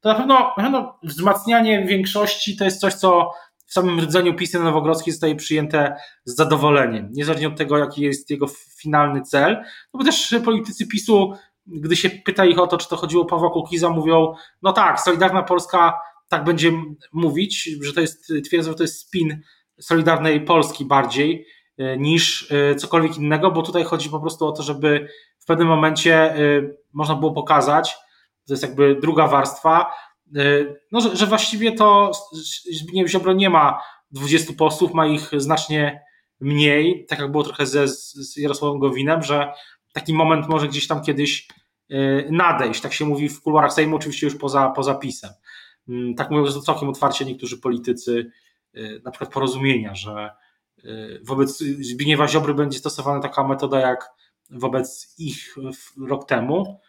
to 0.00 0.08
na 0.08 0.14
pewno, 0.14 0.34
na 0.56 0.62
pewno 0.62 0.98
wzmacnianie 1.02 1.84
większości 1.86 2.56
to 2.56 2.64
jest 2.64 2.80
coś, 2.80 2.94
co 2.94 3.30
w 3.70 3.72
samym 3.72 4.00
rdzeniu 4.00 4.34
PiSy 4.34 4.60
Nowogrodzkiej 4.60 5.12
zostaje 5.12 5.36
przyjęte 5.36 5.96
z 6.24 6.36
zadowoleniem, 6.36 7.08
niezależnie 7.12 7.48
od 7.48 7.56
tego, 7.56 7.78
jaki 7.78 8.02
jest 8.02 8.30
jego 8.30 8.46
finalny 8.82 9.22
cel. 9.22 9.56
No 9.94 9.98
bo 9.98 10.04
też 10.04 10.34
politycy 10.44 10.86
PiSu, 10.86 11.32
gdy 11.66 11.96
się 11.96 12.10
pyta 12.10 12.44
ich 12.44 12.58
o 12.58 12.66
to, 12.66 12.78
czy 12.78 12.88
to 12.88 12.96
chodziło 12.96 13.22
o 13.22 13.26
Pawła 13.26 13.50
Kukiza, 13.50 13.90
mówią, 13.90 14.34
no 14.62 14.72
tak, 14.72 15.00
Solidarna 15.00 15.42
Polska 15.42 16.00
tak 16.28 16.44
będzie 16.44 16.72
mówić, 17.12 17.70
że 17.82 17.92
to 17.92 18.00
jest, 18.00 18.32
twierdzą, 18.46 18.70
że 18.70 18.76
to 18.76 18.82
jest 18.82 19.00
spin 19.00 19.40
Solidarnej 19.80 20.40
Polski 20.44 20.84
bardziej 20.84 21.46
y, 21.80 21.96
niż 21.98 22.50
y, 22.50 22.74
cokolwiek 22.74 23.16
innego, 23.16 23.50
bo 23.50 23.62
tutaj 23.62 23.84
chodzi 23.84 24.10
po 24.10 24.20
prostu 24.20 24.46
o 24.46 24.52
to, 24.52 24.62
żeby 24.62 25.08
w 25.38 25.44
pewnym 25.44 25.68
momencie 25.68 26.34
można 26.92 27.14
było 27.14 27.32
pokazać, 27.32 27.96
to 28.46 28.52
jest 28.52 28.62
jakby 28.62 28.96
druga 29.02 29.26
warstwa, 29.26 29.92
y, 30.36 30.80
no, 30.92 31.00
że, 31.00 31.16
że 31.16 31.26
właściwie 31.26 31.72
to 31.72 32.10
Zbigniew 32.80 33.10
Ziobro 33.10 33.32
nie 33.32 33.50
ma 33.50 33.82
20 34.10 34.52
posłów, 34.58 34.94
ma 34.94 35.06
ich 35.06 35.30
znacznie 35.36 36.02
mniej, 36.40 37.06
tak 37.06 37.18
jak 37.18 37.30
było 37.30 37.44
trochę 37.44 37.66
ze, 37.66 37.88
z 37.88 38.36
Jarosławem 38.36 38.78
Gowinem, 38.78 39.22
że 39.22 39.52
taki 39.92 40.14
moment 40.14 40.48
może 40.48 40.68
gdzieś 40.68 40.86
tam 40.86 41.02
kiedyś 41.02 41.48
y, 41.90 42.28
nadejść, 42.30 42.80
tak 42.80 42.92
się 42.92 43.04
mówi 43.04 43.28
w 43.28 43.42
kuluarach 43.42 43.72
Sejmu, 43.72 43.96
oczywiście 43.96 44.26
już 44.26 44.36
poza, 44.36 44.68
poza 44.68 44.94
PiSem. 44.94 45.30
Mm, 45.88 46.14
tak 46.14 46.30
mówią 46.30 46.46
że 46.46 46.60
całkiem 46.60 46.88
otwarcie 46.88 47.24
niektórzy 47.24 47.58
politycy, 47.58 48.30
y, 48.76 49.00
na 49.04 49.10
przykład 49.10 49.32
porozumienia, 49.32 49.94
że 49.94 50.30
wobec 51.22 51.58
Zbigniewa 51.80 52.28
Ziobry 52.28 52.54
będzie 52.54 52.78
stosowana 52.78 53.20
taka 53.20 53.44
metoda 53.44 53.80
jak 53.80 54.10
wobec 54.50 55.14
ich 55.18 55.56
rok 56.08 56.28
temu, 56.28 56.80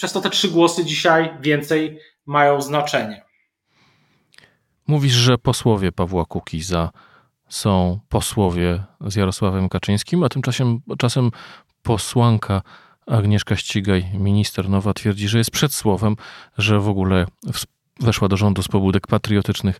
przez 0.00 0.12
to 0.12 0.20
te 0.20 0.30
trzy 0.30 0.48
głosy 0.48 0.84
dzisiaj 0.84 1.30
więcej 1.40 1.98
mają 2.26 2.60
znaczenie. 2.60 3.22
Mówisz, 4.86 5.12
że 5.12 5.38
posłowie 5.38 5.92
Pawła 5.92 6.24
Kukiza 6.24 6.90
są 7.48 8.00
posłowie 8.08 8.82
z 9.00 9.16
Jarosławem 9.16 9.68
Kaczyńskim, 9.68 10.24
a 10.24 10.28
tymczasem 10.28 10.80
czasem 10.98 11.30
posłanka 11.82 12.62
Agnieszka 13.06 13.56
Ścigaj, 13.56 14.10
minister 14.14 14.68
nowa, 14.68 14.94
twierdzi, 14.94 15.28
że 15.28 15.38
jest 15.38 15.50
przed 15.50 15.74
słowem, 15.74 16.16
że 16.58 16.80
w 16.80 16.88
ogóle 16.88 17.26
weszła 18.00 18.28
do 18.28 18.36
rządu 18.36 18.62
z 18.62 18.68
pobudek 18.68 19.06
patriotycznych 19.06 19.78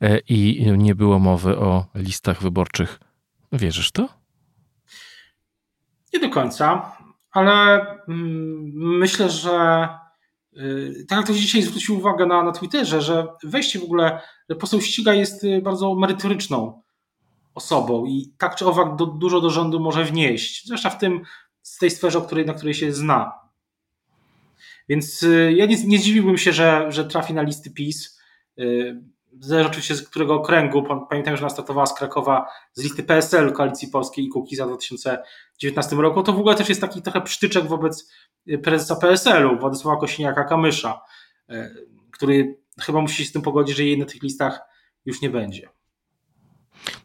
e, 0.00 0.18
i 0.18 0.72
nie 0.76 0.94
było 0.94 1.18
mowy 1.18 1.58
o 1.58 1.86
listach 1.94 2.42
wyborczych. 2.42 3.00
Wierzysz 3.52 3.90
to? 3.90 4.08
Nie 6.12 6.20
do 6.20 6.30
końca, 6.30 6.92
ale 7.30 7.80
mm, 8.08 8.72
myślę, 8.74 9.30
że 9.30 9.88
y, 10.56 11.06
tak 11.08 11.16
jak 11.16 11.24
ktoś 11.24 11.36
dzisiaj 11.36 11.62
zwrócił 11.62 11.98
uwagę 11.98 12.26
na, 12.26 12.42
na 12.42 12.52
Twitterze, 12.52 13.02
że 13.02 13.26
wejście 13.44 13.78
w 13.78 13.84
ogóle, 13.84 14.20
że 14.50 14.56
poseł 14.56 14.80
Ściga 14.80 15.14
jest 15.14 15.44
y, 15.44 15.62
bardzo 15.62 15.94
merytoryczną 15.94 16.82
osobą 17.54 18.06
i 18.06 18.32
tak 18.38 18.56
czy 18.56 18.66
owak 18.66 18.96
do, 18.96 19.06
dużo 19.06 19.40
do 19.40 19.50
rządu 19.50 19.80
może 19.80 20.04
wnieść, 20.04 20.66
zwłaszcza 20.66 20.90
w 20.90 20.98
tym, 20.98 21.22
z 21.62 21.78
tej 21.78 21.90
sferze, 21.90 22.20
której, 22.20 22.46
na 22.46 22.54
której 22.54 22.74
się 22.74 22.92
zna. 22.92 23.32
Więc 24.88 25.22
y, 25.22 25.52
ja 25.56 25.66
nie, 25.66 25.84
nie 25.84 25.98
zdziwiłbym 25.98 26.38
się, 26.38 26.52
że, 26.52 26.86
że 26.88 27.04
trafi 27.04 27.34
na 27.34 27.42
listy 27.42 27.70
PiS. 27.70 28.20
Zależy 29.40 29.68
oczywiście 29.68 29.94
z 29.94 30.08
którego 30.08 30.34
okręgu. 30.34 30.82
Pamiętam, 31.10 31.36
że 31.36 31.42
nas 31.42 31.52
startowała 31.52 31.86
z 31.86 31.94
Krakowa 31.94 32.48
z 32.72 32.82
listy 32.82 33.02
PSL 33.02 33.52
Koalicji 33.52 33.88
Polskiej 33.88 34.24
i 34.24 34.28
Kuki 34.28 34.56
za 34.56 34.66
2019 34.66 35.96
roku. 35.96 36.22
To 36.22 36.32
w 36.32 36.38
ogóle 36.38 36.54
też 36.54 36.68
jest 36.68 36.80
taki 36.80 37.02
trochę 37.02 37.20
przytyczek 37.20 37.64
wobec 37.64 38.10
y, 38.48 38.58
prezesa 38.58 38.96
PSL-u, 38.96 39.58
Władysława 39.58 40.00
Kosiniaka-Kamysza, 40.00 40.98
y, 41.50 41.88
który 42.12 42.58
chyba 42.80 43.00
musi 43.00 43.24
się 43.24 43.28
z 43.28 43.32
tym 43.32 43.42
pogodzić, 43.42 43.76
że 43.76 43.84
jej 43.84 43.98
na 43.98 44.04
tych 44.04 44.22
listach 44.22 44.60
już 45.04 45.22
nie 45.22 45.30
będzie. 45.30 45.68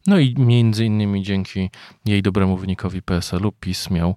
No 0.07 0.19
i 0.19 0.35
między 0.37 0.85
innymi 0.85 1.23
dzięki 1.23 1.69
jej 2.05 2.21
dobremu 2.21 2.57
wynikowi 2.57 3.01
PSL-u 3.01 3.51
PiS 3.51 3.89
miał 3.89 4.15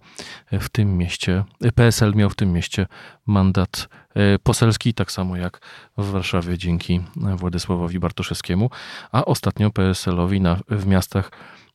w 0.52 0.68
tym 0.68 0.98
mieście, 0.98 1.44
PSL 1.74 2.14
miał 2.14 2.30
w 2.30 2.34
tym 2.34 2.52
mieście 2.52 2.86
mandat 3.26 3.88
e, 4.14 4.38
poselski, 4.38 4.94
tak 4.94 5.12
samo 5.12 5.36
jak 5.36 5.60
w 5.98 6.10
Warszawie 6.10 6.58
dzięki 6.58 7.00
Władysławowi 7.16 7.98
Bartoszewskiemu, 7.98 8.70
a 9.12 9.24
ostatnio 9.24 9.70
PSL-owi 9.70 10.40
na, 10.40 10.60
w 10.68 10.86
miastach 10.86 11.30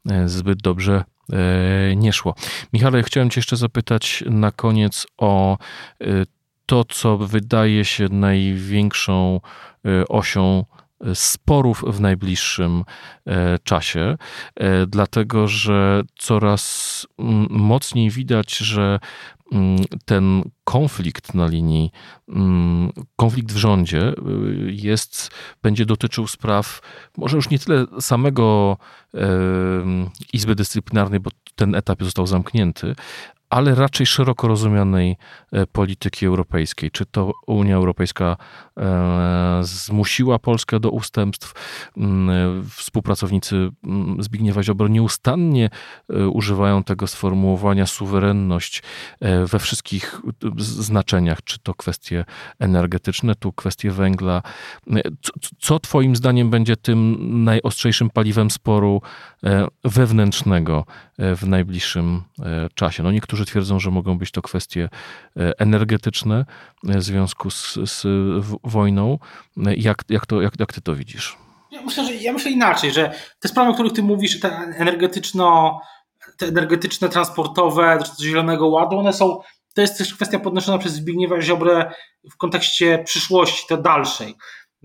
e, 0.09 0.29
zbyt 0.29 0.61
dobrze 0.61 1.03
e, 1.33 1.95
nie 1.95 2.13
szło. 2.13 2.35
Michale, 2.73 3.03
chciałem 3.03 3.29
cię 3.29 3.39
jeszcze 3.39 3.57
zapytać 3.57 4.23
na 4.27 4.51
koniec 4.51 5.07
o 5.17 5.57
to, 6.65 6.83
co 6.83 7.17
wydaje 7.17 7.85
się 7.85 8.09
największą 8.09 9.39
osią 10.09 10.65
sporów 11.13 11.83
w 11.87 11.99
najbliższym 11.99 12.83
e, 13.25 13.59
czasie, 13.59 14.17
e, 14.55 14.87
dlatego 14.87 15.47
że 15.47 16.01
coraz 16.19 17.07
mocniej 17.49 18.09
widać, 18.09 18.57
że 18.57 18.99
ten 20.05 20.43
konflikt 20.63 21.33
na 21.33 21.47
linii, 21.47 21.91
konflikt 23.15 23.51
w 23.51 23.57
rządzie 23.57 24.01
e, 24.07 24.13
jest, 24.67 25.31
będzie 25.61 25.85
dotyczył 25.85 26.27
spraw 26.27 26.81
może 27.17 27.35
już 27.37 27.49
nie 27.49 27.59
tyle 27.59 27.85
samego 27.99 28.77
Izby 30.33 30.55
Dyscyplinarnej, 30.55 31.19
bo 31.19 31.29
ten 31.55 31.75
etap 31.75 32.03
został 32.03 32.27
zamknięty, 32.27 32.95
ale 33.53 33.75
raczej 33.75 34.05
szeroko 34.05 34.47
rozumianej 34.47 35.17
e, 35.51 35.67
polityki 35.67 36.25
europejskiej. 36.25 36.91
Czy 36.91 37.05
to 37.05 37.31
Unia 37.47 37.75
Europejska 37.75 38.37
e, 38.77 39.59
zmusiła 39.61 40.39
Polskę 40.39 40.79
do 40.79 40.89
ustępstw? 40.89 41.53
Mm, 41.97 42.69
współpracownicy 42.69 43.55
mm, 43.83 44.23
Zbigniewa 44.23 44.63
Ziobro 44.63 44.87
nieustannie 44.87 45.69
e, 46.09 46.27
używają 46.27 46.83
tego 46.83 47.07
sformułowania 47.07 47.85
suwerenność 47.85 48.83
we 49.45 49.59
wszystkich 49.59 50.21
znaczeniach, 50.57 51.43
czy 51.43 51.59
to 51.59 51.73
kwestie 51.73 52.25
energetyczne, 52.59 53.35
tu 53.35 53.51
kwestie 53.51 53.91
węgla. 53.91 54.41
Co, 55.21 55.31
co 55.59 55.79
Twoim 55.79 56.15
zdaniem 56.15 56.49
będzie 56.49 56.77
tym 56.77 57.17
najostrzejszym 57.43 58.09
paliwem 58.09 58.51
sporu 58.51 59.01
wewnętrznego 59.83 60.85
w 61.17 61.47
najbliższym 61.47 62.23
czasie? 62.75 63.03
No 63.03 63.11
niektórzy 63.11 63.45
twierdzą, 63.45 63.79
że 63.79 63.91
mogą 63.91 64.17
być 64.17 64.31
to 64.31 64.41
kwestie 64.41 64.89
e, 65.37 65.59
energetyczne 65.59 66.45
e, 66.89 66.97
w 66.97 67.03
związku 67.03 67.51
z, 67.51 67.73
z 67.73 68.05
wojną. 68.63 69.19
E, 69.65 69.75
jak, 69.75 70.03
jak, 70.09 70.25
to, 70.25 70.41
jak, 70.41 70.59
jak 70.59 70.73
ty 70.73 70.81
to 70.81 70.95
widzisz? 70.95 71.37
Ja 71.71 71.81
myślę, 71.81 72.05
że, 72.05 72.15
ja 72.15 72.33
myślę 72.33 72.51
inaczej, 72.51 72.91
że 72.91 73.13
te 73.39 73.47
sprawy, 73.47 73.69
o 73.69 73.73
których 73.73 73.93
ty 73.93 74.03
mówisz, 74.03 74.39
te 74.39 74.49
energetyczno, 74.57 75.79
te 76.37 76.45
energetyczne, 76.45 77.09
transportowe, 77.09 77.99
zielonego 78.21 78.67
ładu, 78.67 78.99
one 78.99 79.13
są, 79.13 79.39
to 79.75 79.81
jest 79.81 79.97
też 79.97 80.13
kwestia 80.13 80.39
podnoszona 80.39 80.77
przez 80.77 80.93
Zbigniewa 80.93 81.41
Ziobrę 81.41 81.91
w 82.31 82.37
kontekście 82.37 83.03
przyszłości, 83.05 83.65
to 83.69 83.77
dalszej. 83.77 84.35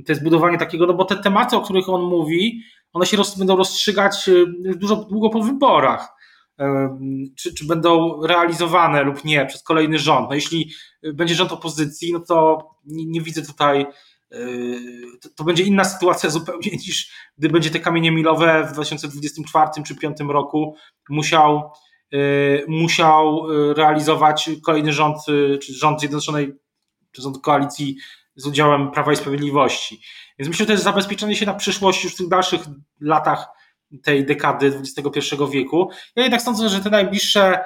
To 0.06 0.12
jest 0.12 0.24
budowanie 0.24 0.58
takiego, 0.58 0.86
no 0.86 0.94
bo 0.94 1.04
te 1.04 1.16
tematy, 1.16 1.56
o 1.56 1.60
których 1.60 1.88
on 1.88 2.02
mówi, 2.02 2.62
one 2.92 3.06
się 3.06 3.16
roz, 3.16 3.38
będą 3.38 3.56
rozstrzygać 3.56 4.30
dużo 4.76 4.96
długo 4.96 5.30
po 5.30 5.42
wyborach 5.42 6.18
czy, 7.36 7.54
czy 7.54 7.66
będą 7.66 8.22
realizowane 8.26 9.02
lub 9.02 9.24
nie 9.24 9.46
przez 9.46 9.62
kolejny 9.62 9.98
rząd. 9.98 10.28
No 10.28 10.34
jeśli 10.34 10.70
będzie 11.14 11.34
rząd 11.34 11.52
opozycji, 11.52 12.12
no 12.12 12.20
to 12.20 12.70
nie, 12.84 13.06
nie 13.06 13.20
widzę 13.20 13.42
tutaj 13.42 13.86
to, 15.22 15.28
to, 15.36 15.44
będzie 15.44 15.64
inna 15.64 15.84
sytuacja 15.84 16.30
zupełnie 16.30 16.70
niż 16.86 17.10
gdy 17.38 17.48
będzie 17.48 17.70
te 17.70 17.80
kamienie 17.80 18.10
milowe 18.10 18.64
w 18.70 18.72
2024 18.72 19.66
czy 19.66 19.94
2025 19.94 20.32
roku 20.32 20.76
musiał, 21.10 21.72
musiał 22.68 23.46
realizować 23.74 24.50
kolejny 24.64 24.92
rząd, 24.92 25.16
czy 25.62 25.74
rząd 25.74 26.00
Zjednoczonej, 26.00 26.52
czy 27.12 27.22
rząd 27.22 27.38
koalicji 27.38 27.96
z 28.38 28.46
udziałem 28.46 28.90
Prawa 28.90 29.12
i 29.12 29.16
Sprawiedliwości. 29.16 30.00
Więc 30.38 30.48
myślę, 30.48 30.62
że 30.62 30.66
to 30.66 30.72
jest 30.72 30.84
zabezpieczenie 30.84 31.36
się 31.36 31.46
na 31.46 31.54
przyszłość 31.54 32.04
już 32.04 32.14
w 32.14 32.16
tych 32.16 32.28
dalszych 32.28 32.60
latach 33.00 33.46
tej 34.02 34.26
dekady 34.26 34.66
XXI 34.66 35.20
wieku. 35.52 35.90
Ja 36.16 36.22
jednak 36.22 36.42
sądzę, 36.42 36.68
że 36.68 36.80
te 36.80 36.90
najbliższe 36.90 37.64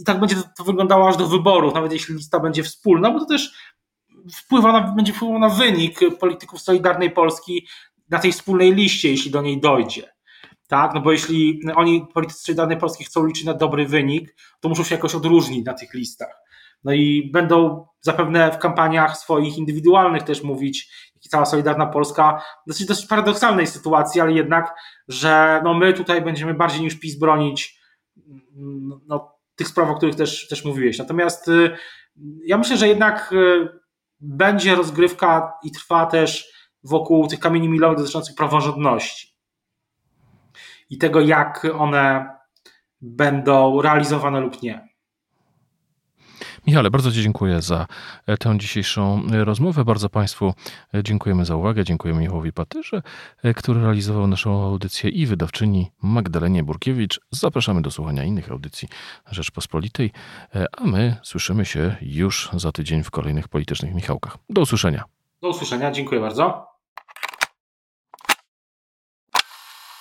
i 0.00 0.04
tak 0.04 0.20
będzie 0.20 0.36
to 0.56 0.64
wyglądało 0.64 1.08
aż 1.08 1.16
do 1.16 1.26
wyborów, 1.26 1.74
nawet 1.74 1.92
jeśli 1.92 2.14
lista 2.14 2.40
będzie 2.40 2.62
wspólna, 2.62 3.10
bo 3.10 3.18
to 3.18 3.26
też 3.26 3.52
wpływa 4.32 4.72
na, 4.72 4.80
będzie 4.80 5.12
wpływało 5.12 5.38
na 5.38 5.48
wynik 5.48 6.00
polityków 6.20 6.60
Solidarnej 6.60 7.10
Polski 7.10 7.66
na 8.10 8.18
tej 8.18 8.32
wspólnej 8.32 8.74
liście, 8.74 9.10
jeśli 9.10 9.30
do 9.30 9.42
niej 9.42 9.60
dojdzie. 9.60 10.12
Tak, 10.68 10.94
no 10.94 11.00
bo 11.00 11.12
jeśli 11.12 11.60
oni, 11.74 12.06
politycy 12.14 12.40
Solidarnej 12.40 12.78
Polski, 12.78 13.04
chcą 13.04 13.26
liczyć 13.26 13.44
na 13.44 13.54
dobry 13.54 13.86
wynik, 13.86 14.36
to 14.60 14.68
muszą 14.68 14.84
się 14.84 14.94
jakoś 14.94 15.14
odróżnić 15.14 15.66
na 15.66 15.74
tych 15.74 15.94
listach. 15.94 16.45
No 16.84 16.92
i 16.92 17.30
będą 17.32 17.86
zapewne 18.00 18.52
w 18.52 18.58
kampaniach 18.58 19.16
swoich 19.16 19.58
indywidualnych 19.58 20.22
też 20.22 20.42
mówić, 20.42 20.90
i 21.26 21.28
cała 21.28 21.44
Solidarna 21.44 21.86
Polska, 21.86 22.42
dosyć, 22.66 22.86
dosyć 22.86 23.06
paradoksalnej 23.06 23.66
sytuacji, 23.66 24.20
ale 24.20 24.32
jednak, 24.32 24.74
że 25.08 25.60
no 25.64 25.74
my 25.74 25.92
tutaj 25.92 26.22
będziemy 26.22 26.54
bardziej 26.54 26.80
niż 26.80 26.98
PiS 26.98 27.18
bronić 27.18 27.80
no, 29.06 29.36
tych 29.56 29.68
spraw, 29.68 29.90
o 29.90 29.94
których 29.94 30.14
też, 30.14 30.48
też 30.48 30.64
mówiłeś. 30.64 30.98
Natomiast 30.98 31.48
y, 31.48 31.76
ja 32.44 32.58
myślę, 32.58 32.76
że 32.76 32.88
jednak 32.88 33.32
y, 33.32 33.68
będzie 34.20 34.74
rozgrywka 34.74 35.52
i 35.62 35.70
trwa 35.70 36.06
też 36.06 36.52
wokół 36.82 37.26
tych 37.26 37.40
kamieni 37.40 37.68
milowych 37.68 37.98
dotyczących 37.98 38.34
praworządności 38.34 39.36
i 40.90 40.98
tego, 40.98 41.20
jak 41.20 41.66
one 41.78 42.30
będą 43.00 43.82
realizowane 43.82 44.40
lub 44.40 44.62
nie. 44.62 44.95
Michale, 46.66 46.90
bardzo 46.90 47.12
Ci 47.12 47.22
dziękuję 47.22 47.62
za 47.62 47.86
e, 48.26 48.36
tę 48.36 48.58
dzisiejszą 48.58 49.22
e, 49.32 49.44
rozmowę. 49.44 49.84
Bardzo 49.84 50.08
Państwu 50.08 50.54
e, 50.94 51.02
dziękujemy 51.02 51.44
za 51.44 51.56
uwagę. 51.56 51.84
Dziękujemy 51.84 52.20
Michałowi 52.20 52.52
Patyrze, 52.52 53.02
który 53.56 53.80
realizował 53.80 54.26
naszą 54.26 54.64
audycję 54.64 55.10
i 55.10 55.26
wydawczyni 55.26 55.90
Magdalenie 56.02 56.64
Burkiewicz. 56.64 57.20
Zapraszamy 57.30 57.82
do 57.82 57.90
słuchania 57.90 58.24
innych 58.24 58.50
audycji 58.50 58.88
Rzeczpospolitej, 59.30 60.12
a 60.78 60.84
my 60.84 61.16
słyszymy 61.22 61.64
się 61.64 61.96
już 62.00 62.50
za 62.52 62.72
tydzień 62.72 63.02
w 63.02 63.10
kolejnych 63.10 63.48
politycznych 63.48 63.94
Michałkach. 63.94 64.38
Do 64.50 64.60
usłyszenia. 64.60 65.04
Do 65.42 65.48
usłyszenia, 65.48 65.90
dziękuję 65.90 66.20
bardzo. 66.20 66.66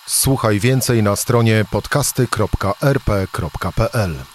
Słuchaj 0.08 0.60
więcej 0.60 1.04
na 1.04 1.16
stronie 1.16 1.66
podcasty.rp.pl. 1.72 4.35